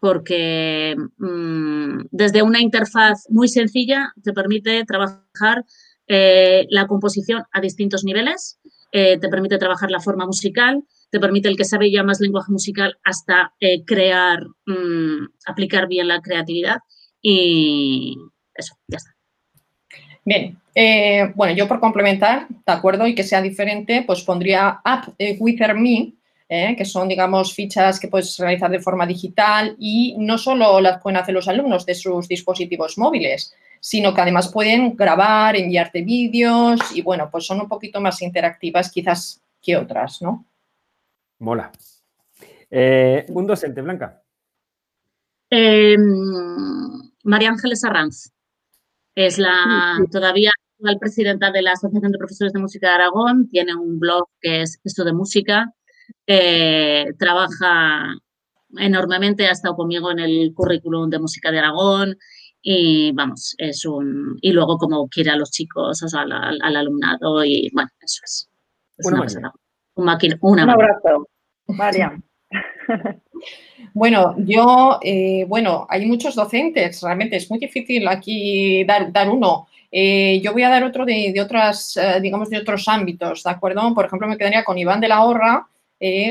porque 0.00 0.96
mm, 1.18 2.06
desde 2.10 2.42
una 2.42 2.60
interfaz 2.60 3.28
muy 3.28 3.48
sencilla 3.48 4.12
te 4.22 4.32
permite 4.32 4.84
trabajar 4.84 5.64
eh, 6.06 6.66
la 6.70 6.86
composición 6.86 7.42
a 7.52 7.60
distintos 7.60 8.04
niveles, 8.04 8.58
eh, 8.92 9.18
te 9.18 9.28
permite 9.28 9.58
trabajar 9.58 9.90
la 9.90 10.00
forma 10.00 10.26
musical, 10.26 10.84
te 11.10 11.18
permite 11.18 11.48
el 11.48 11.56
que 11.56 11.64
sabe 11.64 11.90
ya 11.90 12.02
más 12.02 12.20
lenguaje 12.20 12.52
musical 12.52 12.98
hasta 13.04 13.54
eh, 13.58 13.84
crear, 13.84 14.44
mm, 14.66 15.26
aplicar 15.46 15.88
bien 15.88 16.08
la 16.08 16.20
creatividad 16.20 16.78
y 17.20 18.16
eso, 18.54 18.76
ya 18.86 18.98
está. 18.98 19.10
Bien, 20.24 20.56
bueno, 21.34 21.52
yo 21.54 21.66
por 21.66 21.80
complementar, 21.80 22.46
de 22.48 22.72
acuerdo, 22.72 23.06
y 23.08 23.14
que 23.14 23.24
sea 23.24 23.42
diferente, 23.42 24.04
pues 24.06 24.22
pondría 24.22 24.80
App 24.84 25.08
Wither 25.40 25.74
que 26.76 26.84
son, 26.84 27.08
digamos, 27.08 27.54
fichas 27.54 27.98
que 27.98 28.08
puedes 28.08 28.38
realizar 28.38 28.70
de 28.70 28.78
forma 28.78 29.06
digital 29.06 29.74
y 29.80 30.14
no 30.18 30.38
solo 30.38 30.80
las 30.80 31.02
pueden 31.02 31.16
hacer 31.16 31.34
los 31.34 31.48
alumnos 31.48 31.86
de 31.86 31.94
sus 31.94 32.28
dispositivos 32.28 32.98
móviles, 32.98 33.54
sino 33.84 34.14
que 34.14 34.20
además 34.20 34.52
pueden 34.52 34.94
grabar, 34.94 35.56
enviarte 35.56 36.02
vídeos 36.02 36.78
y 36.94 37.02
bueno, 37.02 37.28
pues 37.32 37.44
son 37.44 37.60
un 37.60 37.68
poquito 37.68 38.00
más 38.00 38.22
interactivas 38.22 38.92
quizás 38.92 39.42
que 39.60 39.76
otras, 39.76 40.22
¿no? 40.22 40.46
Mola. 41.40 41.72
Eh, 42.70 43.26
un 43.30 43.44
docente, 43.44 43.82
Blanca. 43.82 44.22
Em, 45.50 46.00
María 47.24 47.48
Ángeles 47.48 47.82
Arranz. 47.82 48.32
Es 49.16 49.38
la 49.38 49.98
todavía 50.12 50.52
actual 50.76 50.98
presidenta 51.00 51.50
de 51.50 51.62
la 51.62 51.72
Asociación 51.72 52.12
de 52.12 52.18
Profesores 52.18 52.52
de 52.52 52.60
Música 52.60 52.86
de 52.88 52.94
Aragón. 52.94 53.48
Tiene 53.48 53.74
un 53.74 53.98
blog 53.98 54.28
que 54.40 54.62
es 54.62 54.78
esto 54.84 55.02
de 55.02 55.12
música. 55.12 55.74
Eh, 56.24 57.06
trabaja 57.18 58.14
enormemente, 58.78 59.48
ha 59.48 59.52
estado 59.52 59.74
conmigo 59.74 60.12
en 60.12 60.20
el 60.20 60.52
currículum 60.54 61.10
de 61.10 61.18
música 61.18 61.50
de 61.50 61.58
Aragón 61.58 62.16
y 62.62 63.10
vamos, 63.12 63.54
es 63.58 63.84
un... 63.84 64.38
Y 64.40 64.52
luego 64.52 64.78
como 64.78 65.08
quiere 65.08 65.30
a 65.30 65.36
los 65.36 65.50
chicos, 65.50 66.02
o 66.02 66.08
sea, 66.08 66.22
al, 66.22 66.76
alumnado 66.76 67.44
y 67.44 67.68
bueno, 67.72 67.90
eso 68.00 68.20
es. 68.24 68.48
una, 68.98 69.52
Un, 70.40 70.60
abrazo, 70.60 71.26
Mariam. 71.66 72.22
Bueno, 73.94 74.34
yo, 74.38 74.98
eh, 75.02 75.44
bueno, 75.48 75.86
hay 75.90 76.06
muchos 76.06 76.34
docentes, 76.34 77.02
realmente 77.02 77.36
es 77.36 77.50
muy 77.50 77.58
difícil 77.58 78.06
aquí 78.08 78.84
dar, 78.84 79.12
dar 79.12 79.28
uno. 79.28 79.68
Eh, 79.90 80.40
yo 80.42 80.52
voy 80.52 80.62
a 80.62 80.70
dar 80.70 80.84
otro 80.84 81.04
de, 81.04 81.30
de 81.34 81.40
otras, 81.40 81.96
eh, 81.98 82.20
digamos, 82.20 82.48
de 82.48 82.58
otros 82.58 82.88
ámbitos, 82.88 83.42
¿de 83.42 83.50
acuerdo? 83.50 83.92
Por 83.94 84.06
ejemplo, 84.06 84.28
me 84.28 84.38
quedaría 84.38 84.64
con 84.64 84.78
Iván 84.78 85.00
de 85.00 85.08
la 85.08 85.24
Horra 85.24 85.66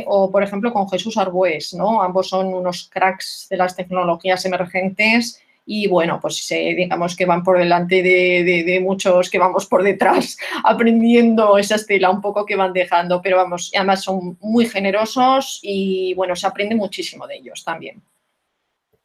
o, 0.07 0.29
por 0.29 0.43
ejemplo, 0.43 0.73
con 0.73 0.89
Jesús 0.89 1.17
Arbués, 1.17 1.73
¿no? 1.73 2.01
Ambos 2.01 2.27
son 2.27 2.53
unos 2.53 2.89
cracks 2.91 3.47
de 3.49 3.55
las 3.55 3.75
tecnologías 3.75 4.43
emergentes 4.45 5.41
y 5.65 5.87
bueno, 5.87 6.19
pues 6.19 6.45
digamos 6.49 7.15
que 7.15 7.25
van 7.25 7.43
por 7.43 7.57
delante 7.57 8.01
de, 8.01 8.79
muchos 8.81 9.29
que 9.29 9.37
vamos 9.37 9.65
por 9.67 9.83
detrás 9.83 10.37
aprendiendo 10.63 11.57
esa 11.57 11.75
estela 11.75 12.09
un 12.09 12.21
poco 12.21 12.45
que 12.45 12.55
van 12.55 12.73
dejando, 12.73 13.21
pero 13.21 13.37
vamos, 13.37 13.71
además 13.75 14.03
son 14.03 14.37
muy 14.41 14.65
generosos 14.65 15.59
y 15.61 16.13
bueno, 16.15 16.35
se 16.35 16.47
aprende 16.47 16.75
muchísimo 16.75 17.27
de 17.27 17.35
ellos 17.35 17.63
también. 17.63 18.01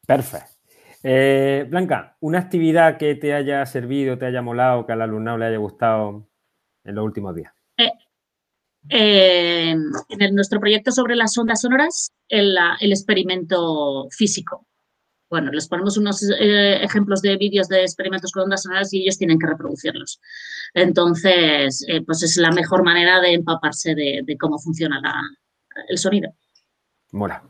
Perfecto. 0.07 0.53
Eh, 1.03 1.67
Blanca, 1.69 2.17
una 2.21 2.39
actividad 2.39 2.97
que 2.97 3.15
te 3.15 3.35
haya 3.35 3.65
servido, 3.67 4.19
te 4.19 4.27
haya 4.27 4.43
molado, 4.43 4.87
que 4.87 4.93
al 4.93 5.03
alumnado 5.03 5.39
le 5.39 5.47
haya 5.47 5.59
gustado 5.59 6.27
en 6.85 6.95
los 6.95 7.05
últimos 7.05 7.35
días. 7.35 7.53
Eh, 7.77 7.93
eh, 8.89 9.71
en 10.09 10.35
nuestro 10.35 10.59
proyecto 10.59 10.91
sobre 10.91 11.17
las 11.17 11.37
ondas 11.37 11.61
sonoras, 11.61 12.11
el 12.29 12.57
experimento 12.81 14.09
físico 14.11 14.67
bueno, 15.29 15.51
les 15.51 15.69
ponemos 15.69 15.97
unos 15.97 16.23
eh, 16.39 16.83
ejemplos 16.83 17.21
de 17.23 17.37
vídeos 17.37 17.69
de 17.69 17.83
experimentos 17.83 18.31
con 18.33 18.45
ondas 18.45 18.63
sonoras 18.63 18.93
y 18.93 19.03
ellos 19.03 19.19
tienen 19.19 19.39
que 19.39 19.47
reproducirlos. 19.47 20.21
Entonces, 20.75 21.85
eh, 21.89 22.03
pues 22.03 22.23
es 22.23 22.37
la 22.37 22.51
mejor 22.51 22.85
manera 22.85 23.21
de 23.21 23.33
empaparse 23.35 23.95
de, 23.95 24.37
cómo 24.39 24.59
funciona 24.59 25.01
el 25.89 25.99
sonido. 25.99 26.33
Mola. 27.13 27.43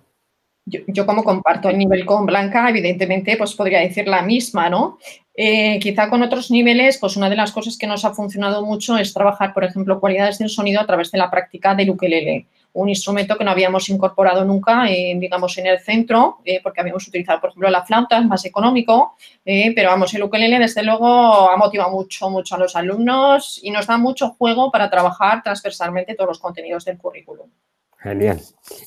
Yo, 0.68 1.06
como 1.06 1.22
comparto 1.22 1.68
el 1.68 1.78
nivel 1.78 2.04
con 2.04 2.26
Blanca, 2.26 2.68
evidentemente, 2.68 3.36
pues 3.36 3.54
podría 3.54 3.78
decir 3.78 4.08
la 4.08 4.22
misma, 4.22 4.68
¿no? 4.68 4.98
Eh, 5.32 5.78
quizá 5.78 6.10
con 6.10 6.22
otros 6.22 6.50
niveles, 6.50 6.98
pues 6.98 7.16
una 7.16 7.30
de 7.30 7.36
las 7.36 7.52
cosas 7.52 7.78
que 7.78 7.86
nos 7.86 8.04
ha 8.04 8.14
funcionado 8.14 8.66
mucho 8.66 8.98
es 8.98 9.14
trabajar, 9.14 9.54
por 9.54 9.62
ejemplo, 9.62 10.00
cualidades 10.00 10.38
del 10.38 10.48
sonido 10.48 10.80
a 10.80 10.86
través 10.86 11.12
de 11.12 11.18
la 11.18 11.30
práctica 11.30 11.76
del 11.76 11.90
ukelele 11.90 12.48
un 12.76 12.90
instrumento 12.90 13.36
que 13.38 13.44
no 13.44 13.50
habíamos 13.50 13.88
incorporado 13.88 14.44
nunca, 14.44 14.88
en, 14.90 15.18
digamos, 15.18 15.56
en 15.56 15.66
el 15.66 15.80
centro, 15.80 16.38
eh, 16.44 16.60
porque 16.62 16.80
habíamos 16.80 17.08
utilizado, 17.08 17.40
por 17.40 17.50
ejemplo, 17.50 17.70
la 17.70 17.84
flauta, 17.84 18.18
es 18.18 18.26
más 18.26 18.44
económico, 18.44 19.16
eh, 19.44 19.72
pero 19.74 19.88
vamos, 19.88 20.12
el 20.12 20.22
ukelele, 20.22 20.58
desde 20.58 20.82
luego, 20.82 21.50
ha 21.50 21.56
motivado 21.56 21.90
mucho, 21.90 22.28
mucho 22.28 22.54
a 22.54 22.58
los 22.58 22.76
alumnos 22.76 23.58
y 23.62 23.70
nos 23.70 23.86
da 23.86 23.96
mucho 23.96 24.30
juego 24.30 24.70
para 24.70 24.90
trabajar 24.90 25.42
transversalmente 25.42 26.14
todos 26.14 26.28
los 26.28 26.38
contenidos 26.38 26.84
del 26.84 26.98
currículum. 26.98 27.48
Genial. 27.96 28.40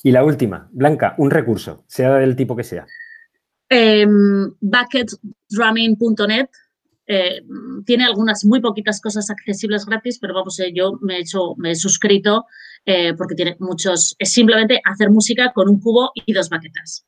Y 0.04 0.12
la 0.12 0.23
última, 0.23 0.69
Blanca, 0.71 1.15
un 1.17 1.32
recurso, 1.32 1.84
sea 1.88 2.13
del 2.13 2.36
tipo 2.36 2.56
que 2.56 2.63
sea. 2.63 2.86
Em, 3.69 4.54
bucketdrumming.net 4.62 6.49
eh, 7.11 7.41
tiene 7.87 8.05
algunas 8.05 8.45
muy 8.45 8.61
poquitas 8.61 9.01
cosas 9.01 9.31
accesibles 9.31 9.83
gratis, 9.83 10.19
pero 10.19 10.35
vamos, 10.35 10.61
yo 10.75 10.93
me 11.01 11.17
he 11.17 11.21
hecho, 11.21 11.55
me 11.57 11.71
he 11.71 11.75
suscrito 11.75 12.45
eh, 12.85 13.15
porque 13.17 13.33
tiene 13.33 13.57
muchos, 13.59 14.15
es 14.19 14.31
simplemente 14.31 14.79
hacer 14.85 15.09
música 15.09 15.51
con 15.51 15.69
un 15.69 15.79
cubo 15.79 16.11
y 16.13 16.31
dos 16.33 16.49
baquetas. 16.49 17.07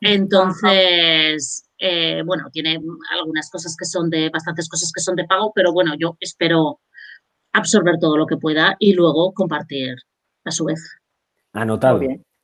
Entonces, 0.00 1.68
eh, 1.80 2.22
bueno, 2.24 2.48
tiene 2.52 2.78
algunas 3.10 3.50
cosas 3.50 3.76
que 3.76 3.86
son 3.86 4.08
de, 4.08 4.30
bastantes 4.30 4.68
cosas 4.68 4.92
que 4.94 5.00
son 5.00 5.16
de 5.16 5.24
pago, 5.24 5.50
pero 5.52 5.72
bueno, 5.72 5.94
yo 5.98 6.16
espero 6.20 6.78
absorber 7.52 7.96
todo 8.00 8.16
lo 8.16 8.26
que 8.26 8.36
pueda 8.36 8.76
y 8.78 8.92
luego 8.92 9.34
compartir 9.34 9.96
a 10.44 10.52
su 10.52 10.66
vez. 10.66 10.80
Anotado. 11.52 12.00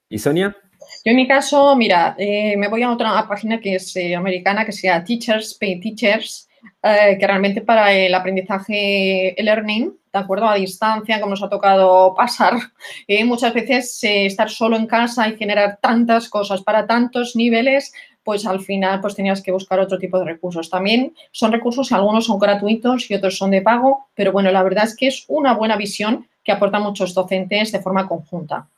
¿Y 0.09 0.19
Sonia? 0.19 0.57
Yo 1.05 1.11
en 1.13 1.17
mi 1.17 1.29
caso, 1.29 1.77
mira, 1.77 2.17
eh, 2.19 2.57
me 2.57 2.67
voy 2.67 2.83
a 2.83 2.91
otra 2.91 3.29
página 3.29 3.61
que 3.61 3.77
es 3.77 3.95
americana, 4.17 4.65
que 4.65 4.73
sea 4.73 5.05
Teachers 5.05 5.55
Pay 5.55 5.79
Teachers, 5.79 6.46
que 6.83 7.27
realmente 7.27 7.63
para 7.63 7.93
el 7.93 8.15
aprendizaje 8.15 9.41
e-learning 9.41 9.93
de 10.17 10.23
acuerdo 10.25 10.49
a 10.49 10.55
distancia, 10.55 11.21
como 11.21 11.31
nos 11.31 11.43
ha 11.43 11.49
tocado 11.49 12.15
pasar. 12.15 12.55
Eh, 13.09 13.25
muchas 13.25 13.55
veces 13.55 14.03
eh, 14.05 14.27
estar 14.27 14.49
solo 14.51 14.77
en 14.77 14.87
casa 14.87 15.29
y 15.29 15.37
generar 15.37 15.79
tantas 15.81 16.29
cosas 16.29 16.63
para 16.63 16.87
tantos 16.87 17.37
niveles, 17.37 17.93
pues 18.25 18.47
al 18.47 18.61
final 18.61 19.01
pues 19.01 19.15
tenías 19.15 19.43
que 19.43 19.53
buscar 19.53 19.79
otro 19.79 19.99
tipo 19.99 20.19
de 20.19 20.25
recursos. 20.25 20.71
También 20.71 21.15
son 21.31 21.53
recursos, 21.53 21.93
algunos 21.93 22.27
son 22.27 22.39
gratuitos 22.39 23.11
y 23.11 23.15
otros 23.15 23.37
son 23.37 23.51
de 23.51 23.63
pago, 23.63 24.09
pero 24.15 24.33
bueno, 24.33 24.51
la 24.51 24.63
verdad 24.63 24.85
es 24.85 24.97
que 24.97 25.07
es 25.07 25.25
una 25.29 25.55
buena 25.55 25.77
visión 25.77 26.27
que 26.43 26.53
aportan 26.53 26.83
muchos 26.83 27.15
docentes 27.15 27.71
de 27.71 27.81
forma 27.81 28.09
conjunta. 28.09 28.69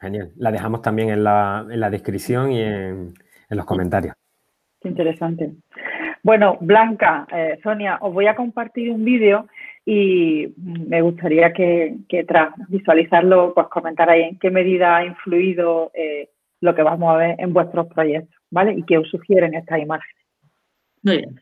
Genial. 0.00 0.30
La 0.36 0.52
dejamos 0.52 0.82
también 0.82 1.10
en 1.10 1.24
la, 1.24 1.90
descripción 1.90 2.52
y 2.52 2.60
en, 2.60 3.14
los 3.48 3.64
comentarios. 3.64 4.14
Qué 4.80 4.88
interesante. 4.88 5.52
Bueno, 6.22 6.58
Blanca, 6.60 7.26
eh, 7.32 7.58
Sonia, 7.62 7.98
os 8.00 8.12
voy 8.12 8.26
a 8.26 8.36
compartir 8.36 8.90
un 8.90 9.04
vídeo 9.04 9.46
y 9.84 10.52
me 10.56 11.00
gustaría 11.00 11.52
que, 11.52 11.96
tras 12.28 12.52
visualizarlo, 12.68 13.54
pues 13.54 13.66
ahí 14.08 14.22
en 14.22 14.38
qué 14.38 14.50
medida 14.50 14.96
ha 14.96 15.04
influido 15.04 15.90
eh, 15.94 16.28
lo 16.60 16.74
que 16.74 16.82
vamos 16.82 17.14
a 17.14 17.16
ver 17.16 17.36
en 17.38 17.52
vuestros 17.52 17.86
proyectos, 17.88 18.36
¿vale? 18.50 18.74
Y 18.74 18.82
qué 18.82 18.98
os 18.98 19.08
sugieren 19.08 19.54
estas 19.54 19.80
imágenes. 19.80 20.24
Muy 21.02 21.16
bien. 21.18 21.40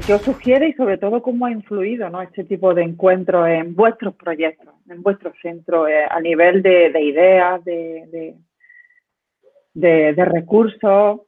Que 0.00 0.06
qué 0.06 0.12
os 0.12 0.22
sugiere 0.22 0.68
y 0.68 0.72
sobre 0.74 0.98
todo 0.98 1.22
cómo 1.22 1.46
ha 1.46 1.50
influido 1.50 2.10
¿no? 2.10 2.20
este 2.20 2.44
tipo 2.44 2.74
de 2.74 2.82
encuentros 2.82 3.48
en 3.48 3.74
vuestros 3.74 4.14
proyectos, 4.14 4.74
en 4.90 5.02
vuestros 5.02 5.34
centros, 5.40 5.88
eh, 5.88 6.04
a 6.10 6.20
nivel 6.20 6.62
de, 6.62 6.90
ideas, 7.02 7.64
de, 7.64 8.36
de, 9.72 10.24
recursos. 10.26 11.20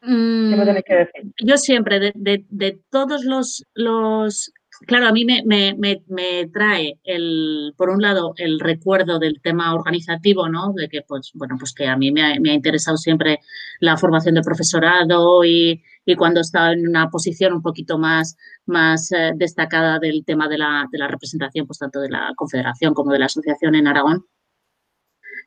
¿Qué 0.00 0.08
me 0.08 0.64
tenéis 0.64 0.84
que 0.84 0.94
decir? 0.94 1.24
Mm, 1.24 1.46
yo 1.46 1.56
siempre, 1.56 2.12
de, 2.14 2.80
todos 2.90 3.24
los, 3.24 3.64
los 3.74 4.52
claro, 4.86 5.08
a 5.08 5.12
mí 5.12 5.24
me, 5.24 5.42
me, 5.44 6.46
trae 6.52 6.98
el, 7.04 7.74
por 7.76 7.90
un 7.90 8.02
lado, 8.02 8.34
el 8.36 8.60
recuerdo 8.60 9.18
del 9.18 9.40
tema 9.42 9.74
organizativo, 9.74 10.48
¿no? 10.48 10.72
De 10.74 10.88
que, 10.88 11.02
pues, 11.02 11.30
bueno, 11.34 11.56
pues 11.58 11.72
que 11.74 11.86
a 11.86 11.96
mí 11.96 12.12
me 12.12 12.22
ha, 12.22 12.40
me 12.40 12.54
interesado 12.54 12.96
siempre 12.96 13.40
la 13.80 13.96
formación 13.96 14.34
del 14.34 14.44
profesorado 14.44 15.44
y, 15.44 15.82
y 16.04 16.16
cuando 16.16 16.40
estaba 16.40 16.72
en 16.72 16.88
una 16.88 17.10
posición 17.10 17.52
un 17.52 17.62
poquito 17.62 17.98
más, 17.98 18.36
más 18.66 19.12
eh, 19.12 19.32
destacada 19.36 19.98
del 19.98 20.24
tema 20.24 20.48
de 20.48 20.58
la, 20.58 20.86
de 20.90 20.98
la, 20.98 21.08
representación, 21.08 21.66
pues 21.66 21.78
tanto 21.78 22.00
de 22.00 22.10
la 22.10 22.32
Confederación 22.36 22.94
como 22.94 23.12
de 23.12 23.18
la 23.18 23.26
Asociación 23.26 23.74
en 23.74 23.86
Aragón. 23.86 24.24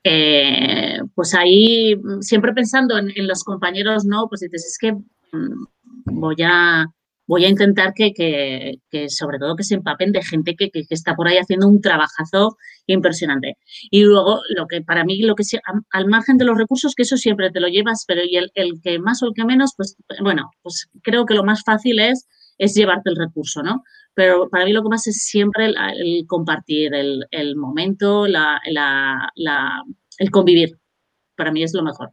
Eh, 0.04 1.00
pues 1.16 1.34
ahí, 1.34 1.96
siempre 2.20 2.54
pensando 2.54 2.98
en, 2.98 3.12
en, 3.16 3.28
los 3.28 3.44
compañeros, 3.44 4.06
¿no? 4.06 4.28
Pues 4.28 4.42
dices, 4.42 4.66
es 4.66 4.78
que 4.78 4.92
mm, 4.92 5.66
voy 6.06 6.36
a, 6.44 6.86
voy 7.28 7.46
a 7.46 7.50
intentar 7.50 7.94
que, 7.94 8.14
que, 8.14 9.10
sobre 9.10 9.40
todo 9.40 9.56
que 9.56 9.64
se 9.64 9.76
empapen 9.76 10.12
de 10.12 10.24
gente 10.24 10.56
que, 10.56 10.70
que, 10.72 10.86
está 10.90 11.16
por 11.16 11.28
ahí 11.28 11.38
haciendo 11.38 11.68
un 11.68 11.82
trabajazo 11.82 12.58
impresionante. 12.88 13.58
Y 13.92 14.04
luego, 14.04 14.42
lo 14.50 14.68
que 14.68 14.82
para 14.82 15.04
mí, 15.04 15.22
lo 15.22 15.36
que 15.36 15.44
al 15.92 16.08
margen 16.08 16.38
de 16.38 16.46
los 16.46 16.58
recursos, 16.58 16.96
que 16.96 17.04
eso 17.04 17.18
siempre 17.18 17.52
te 17.52 17.60
lo 17.60 17.68
llevas, 17.68 18.06
pero 18.08 18.22
y 18.24 18.38
el, 18.38 18.52
el, 18.56 18.82
que 18.82 19.00
más 19.00 19.24
o 19.24 19.28
el 19.28 19.34
que 19.36 19.46
menos, 19.46 19.74
pues 19.78 19.96
bueno, 20.22 20.52
pues 20.62 20.90
creo 21.02 21.26
que 21.26 21.34
lo 21.34 21.44
más 21.44 21.64
fácil 21.64 22.00
es, 22.00 22.28
es 22.58 22.74
llevarte 22.76 23.10
el 23.10 23.16
recurso, 23.16 23.64
¿no? 23.64 23.84
Pero 24.14 24.50
para 24.50 24.66
mí 24.66 24.74
lo 24.74 24.84
que 24.84 24.90
más 24.90 25.08
es 25.08 25.24
siempre 25.24 25.66
el, 25.66 26.26
compartir, 26.28 26.94
el, 26.94 27.26
el 27.32 27.56
momento, 27.56 28.28
la, 28.28 28.60
la, 28.70 29.30
la, 29.36 29.84
el 30.20 30.30
convivir. 30.30 30.78
Para 31.36 31.52
mí 31.52 31.64
es 31.64 31.74
lo 31.74 31.84
mejor. 31.84 32.12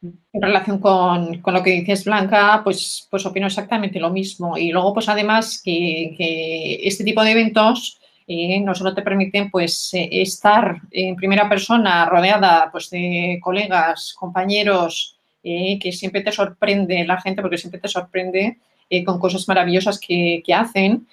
En 0.00 0.42
relación 0.42 0.78
con, 0.78 1.42
lo 1.44 1.62
que 1.62 1.70
dices, 1.70 2.04
Blanca, 2.04 2.60
pues, 2.62 3.08
pues 3.10 3.26
opino 3.26 3.46
exactamente 3.46 3.98
lo 3.98 4.10
mismo. 4.10 4.56
Y 4.56 4.70
luego, 4.70 4.94
pues 4.94 5.08
además 5.08 5.60
que, 5.62 6.78
este 6.84 7.02
tipo 7.02 7.22
de 7.24 7.32
eventos 7.32 7.98
eh, 8.28 8.60
no 8.60 8.74
solo 8.74 8.94
te 8.94 9.02
permiten 9.02 9.50
pues 9.50 9.92
eh, 9.94 10.08
estar 10.12 10.82
en 10.90 11.16
primera 11.16 11.48
persona 11.48 12.04
rodeada 12.06 12.68
pues, 12.70 12.90
de 12.90 13.38
colegas, 13.42 14.14
compañeros, 14.16 15.16
eh, 15.42 15.78
que 15.80 15.90
siempre 15.92 16.20
te 16.20 16.30
sorprende 16.30 17.04
la 17.04 17.20
gente, 17.20 17.42
porque 17.42 17.58
siempre 17.58 17.80
te 17.80 17.88
sorprende 17.88 18.58
con 19.04 19.18
cosas 19.18 19.46
maravillosas 19.48 20.00
que, 20.00 20.42
hacen, 20.54 21.06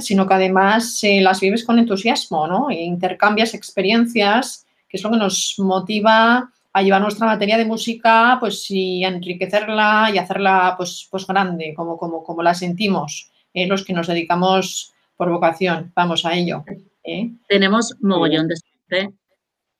sino 0.00 0.26
que 0.26 0.34
además 0.34 1.00
las 1.20 1.40
vives 1.40 1.62
con 1.62 1.78
entusiasmo, 1.78 2.48
¿no? 2.48 2.70
E 2.70 2.82
intercambias 2.82 3.54
experiencias, 3.54 4.66
que 4.88 4.96
es 4.96 5.02
lo 5.04 5.12
que 5.12 5.18
nos 5.18 5.54
motiva 5.58 6.50
a 6.74 6.82
llevar 6.82 7.00
nuestra 7.00 7.26
materia 7.26 7.56
de 7.56 7.64
música 7.64 8.36
pues 8.40 8.66
y 8.68 9.04
a 9.04 9.08
enriquecerla 9.08 10.10
y 10.12 10.18
hacerla 10.18 10.74
pues, 10.76 11.06
pues 11.08 11.24
grande, 11.24 11.72
como, 11.74 11.96
como, 11.96 12.24
como 12.24 12.42
la 12.42 12.52
sentimos 12.52 13.30
eh, 13.54 13.68
los 13.68 13.84
que 13.84 13.92
nos 13.92 14.08
dedicamos 14.08 14.92
por 15.16 15.30
vocación. 15.30 15.92
Vamos 15.94 16.26
a 16.26 16.34
ello. 16.34 16.64
¿eh? 17.04 17.30
Tenemos 17.48 17.96
mogollón 18.00 18.48
de 18.48 18.56
suerte 18.56 19.14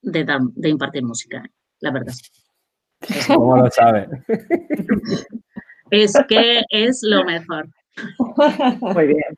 de, 0.03 0.25
de 0.55 0.69
impartir 0.69 1.03
música, 1.03 1.43
la 1.81 1.91
verdad. 1.91 2.15
¿Cómo 3.27 3.57
lo 3.57 3.69
sabe? 3.73 4.07
Es 5.91 6.15
que 6.29 6.63
es 6.71 7.01
lo 7.03 7.25
mejor. 7.25 7.69
Muy 8.81 9.07
bien. 9.09 9.37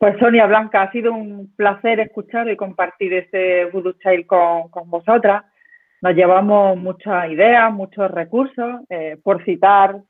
Pues 0.00 0.18
Sonia 0.18 0.46
Blanca, 0.46 0.82
ha 0.82 0.90
sido 0.90 1.12
un 1.12 1.54
placer 1.54 2.00
escuchar 2.00 2.50
y 2.50 2.56
compartir 2.56 3.14
este 3.14 3.66
Voodoo 3.66 3.92
Child 3.92 4.26
con, 4.26 4.68
con 4.68 4.90
vosotras. 4.90 5.44
Nos 6.02 6.16
llevamos 6.16 6.76
muchas 6.76 7.30
ideas, 7.30 7.72
muchos 7.72 8.10
recursos. 8.10 8.80
Eh, 8.90 9.18
por 9.22 9.44
citar, 9.44 10.02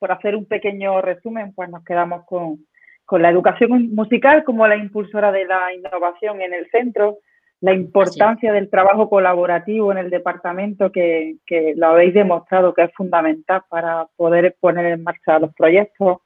por 0.00 0.10
hacer 0.10 0.34
un 0.34 0.44
pequeño 0.44 1.00
resumen, 1.00 1.54
pues 1.54 1.70
nos 1.70 1.84
quedamos 1.84 2.24
con, 2.26 2.66
la 3.12 3.30
educación 3.30 3.94
musical 3.94 4.42
como 4.42 4.66
la 4.66 4.74
impulsora 4.74 5.30
de 5.30 5.44
la 5.44 5.72
innovación 5.72 6.42
en 6.42 6.52
el 6.52 6.68
centro, 6.70 7.18
la 7.60 7.72
importancia 7.72 8.52
del 8.52 8.68
trabajo 8.68 9.08
colaborativo 9.08 9.92
en 9.92 9.98
el 9.98 10.10
departamento, 10.10 10.90
que, 10.90 11.36
lo 11.76 11.86
habéis 11.86 12.12
demostrado 12.12 12.74
que 12.74 12.82
es 12.82 12.92
fundamental 12.94 13.62
para 13.68 14.08
poder 14.16 14.56
poner 14.58 14.86
en 14.86 15.04
marcha 15.04 15.38
los 15.38 15.54
proyectos, 15.54 16.18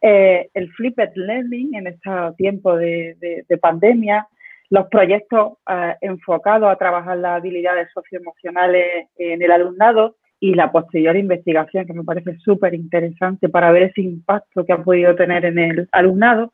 eh, 0.00 0.50
el 0.52 0.68
flipped 0.72 1.12
learning 1.14 1.76
en 1.76 1.86
este 1.86 2.10
tiempo 2.36 2.76
de 2.76 3.58
pandemia, 3.60 4.26
los 4.70 4.86
proyectos 4.88 5.54
eh, 5.68 5.94
enfocados 6.00 6.70
a 6.70 6.76
trabajar 6.76 7.18
las 7.18 7.38
habilidades 7.38 7.88
socioemocionales 7.92 9.08
en 9.16 9.42
el 9.42 9.50
alumnado 9.50 10.16
y 10.40 10.54
la 10.54 10.70
posterior 10.70 11.16
investigación, 11.16 11.86
que 11.86 11.94
me 11.94 12.04
parece 12.04 12.36
súper 12.38 12.74
interesante 12.74 13.48
para 13.48 13.72
ver 13.72 13.84
ese 13.84 14.02
impacto 14.02 14.64
que 14.64 14.72
ha 14.72 14.82
podido 14.82 15.14
tener 15.16 15.44
en 15.44 15.58
el 15.58 15.88
alumnado. 15.90 16.52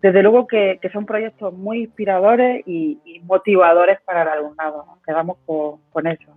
Desde 0.00 0.22
luego 0.22 0.46
que, 0.46 0.78
son 0.92 1.06
proyectos 1.06 1.52
muy 1.54 1.84
inspiradores 1.84 2.62
y, 2.66 3.20
motivadores 3.24 3.98
para 4.04 4.22
el 4.22 4.28
alumnado. 4.28 4.84
Nos 4.86 5.02
quedamos 5.02 5.38
con, 5.46 6.06
eso. 6.06 6.30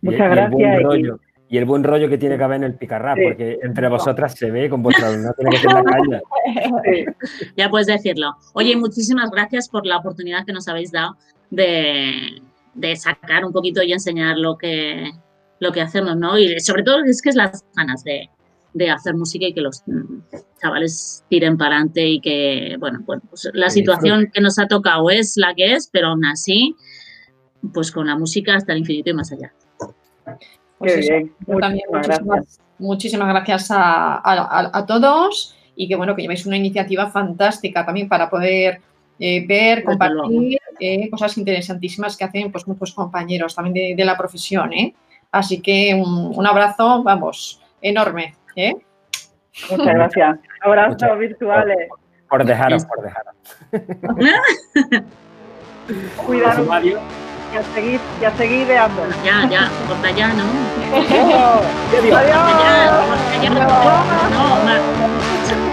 Muchas 0.00 0.30
gracias 0.30 0.80
y 0.96 1.31
el 1.58 1.66
buen 1.66 1.84
rollo 1.84 2.08
que 2.08 2.16
tiene 2.16 2.38
que 2.38 2.44
haber 2.44 2.56
en 2.56 2.64
el 2.64 2.74
picarrap, 2.76 3.18
porque 3.22 3.58
entre 3.62 3.86
vosotras 3.88 4.34
se 4.34 4.50
ve 4.50 4.70
con 4.70 4.82
vuestra 4.82 5.08
alumna, 5.08 5.32
tiene 5.36 5.50
que 5.50 5.58
ser 5.58 5.72
la 5.72 5.84
calle. 6.82 7.04
Ya 7.58 7.68
puedes 7.68 7.88
decirlo. 7.88 8.34
Oye, 8.54 8.74
muchísimas 8.74 9.30
gracias 9.30 9.68
por 9.68 9.84
la 9.84 9.98
oportunidad 9.98 10.46
que 10.46 10.54
nos 10.54 10.66
habéis 10.66 10.92
dado 10.92 11.16
de, 11.50 12.40
sacar 12.96 13.44
un 13.44 13.52
poquito 13.52 13.82
y 13.82 13.92
enseñar 13.92 14.38
lo 14.38 14.56
que, 14.56 15.10
lo 15.60 15.72
que 15.72 15.82
hacemos, 15.82 16.16
¿no? 16.16 16.38
Y 16.38 16.58
sobre 16.60 16.84
todo 16.84 17.04
es 17.04 17.20
que 17.20 17.28
es 17.28 17.36
las 17.36 17.64
ganas 17.76 18.02
de, 18.02 18.30
hacer 18.90 19.14
música 19.14 19.46
y 19.46 19.52
que 19.52 19.60
los 19.60 19.82
chavales 20.58 21.22
tiren 21.28 21.58
para 21.58 21.76
adelante 21.76 22.06
y 22.06 22.20
que, 22.20 22.76
bueno, 22.80 23.00
pues 23.04 23.50
la 23.52 23.68
situación 23.68 24.30
que 24.32 24.40
nos 24.40 24.58
ha 24.58 24.66
tocado 24.66 25.10
es 25.10 25.36
la 25.36 25.54
que 25.54 25.74
es, 25.74 25.90
pero 25.92 26.08
aún 26.08 26.24
así, 26.24 26.74
pues 27.74 27.92
con 27.92 28.06
la 28.06 28.16
música 28.16 28.54
hasta 28.54 28.72
el 28.72 28.78
infinito 28.78 29.10
y 29.10 29.12
más 29.12 29.30
allá. 29.32 29.52
Pues 30.82 30.94
Qué 30.94 31.00
eso, 31.00 31.12
bien, 31.12 31.32
yo 31.46 31.58
también 31.58 31.84
muchísimas 32.78 33.28
gracias 33.28 33.70
a, 33.70 34.14
a- 34.16 34.20
a- 34.60 34.70
a 34.78 34.86
todos 34.86 35.56
y 35.76 35.86
que 35.88 35.94
bueno, 35.96 36.14
que 36.16 36.22
lleváis 36.22 36.44
una 36.46 36.56
iniciativa 36.56 37.08
fantástica 37.10 37.86
también 37.86 38.08
para 38.08 38.28
poder 38.28 38.80
eh, 39.18 39.46
ver, 39.46 39.84
compartir 39.84 40.58
eh, 40.80 41.08
cosas 41.10 41.38
interesantísimas 41.38 42.16
que 42.16 42.24
hacen 42.24 42.50
pues 42.50 42.66
muchos 42.66 42.92
compañeros 42.92 43.54
también 43.54 43.74
de, 43.74 43.94
de 43.96 44.04
la 44.04 44.16
profesión. 44.18 44.72
¿eh? 44.72 44.94
Así 45.30 45.60
que 45.60 45.94
un, 45.94 46.32
un 46.36 46.46
abrazo, 46.46 47.02
vamos, 47.04 47.60
enorme. 47.80 48.34
¿eh? 48.56 48.74
Muchas 49.70 49.94
gracias. 49.94 50.38
Abrazos 50.62 50.94
Muchas- 51.02 51.18
virtuales. 51.18 51.88
Por 52.28 52.44
dejaros, 52.44 52.84
por 52.86 53.02
dejaros. 53.02 53.34
Cuidaros 56.26 56.56
Decimos 56.56 56.76
adiós. 56.76 57.00
Y 57.52 57.56
a 57.56 57.62
seguir, 57.74 58.00
y 58.20 58.24
a 58.24 58.36
seguir 58.36 58.66
ideando. 58.66 59.02
Ya, 59.22 59.46
ya, 59.48 59.70
corta 59.86 60.10
ya, 60.10 60.28
¿no? 60.28 60.44
Corta. 62.08 62.44
No, 64.30 64.58
no. 64.64 65.71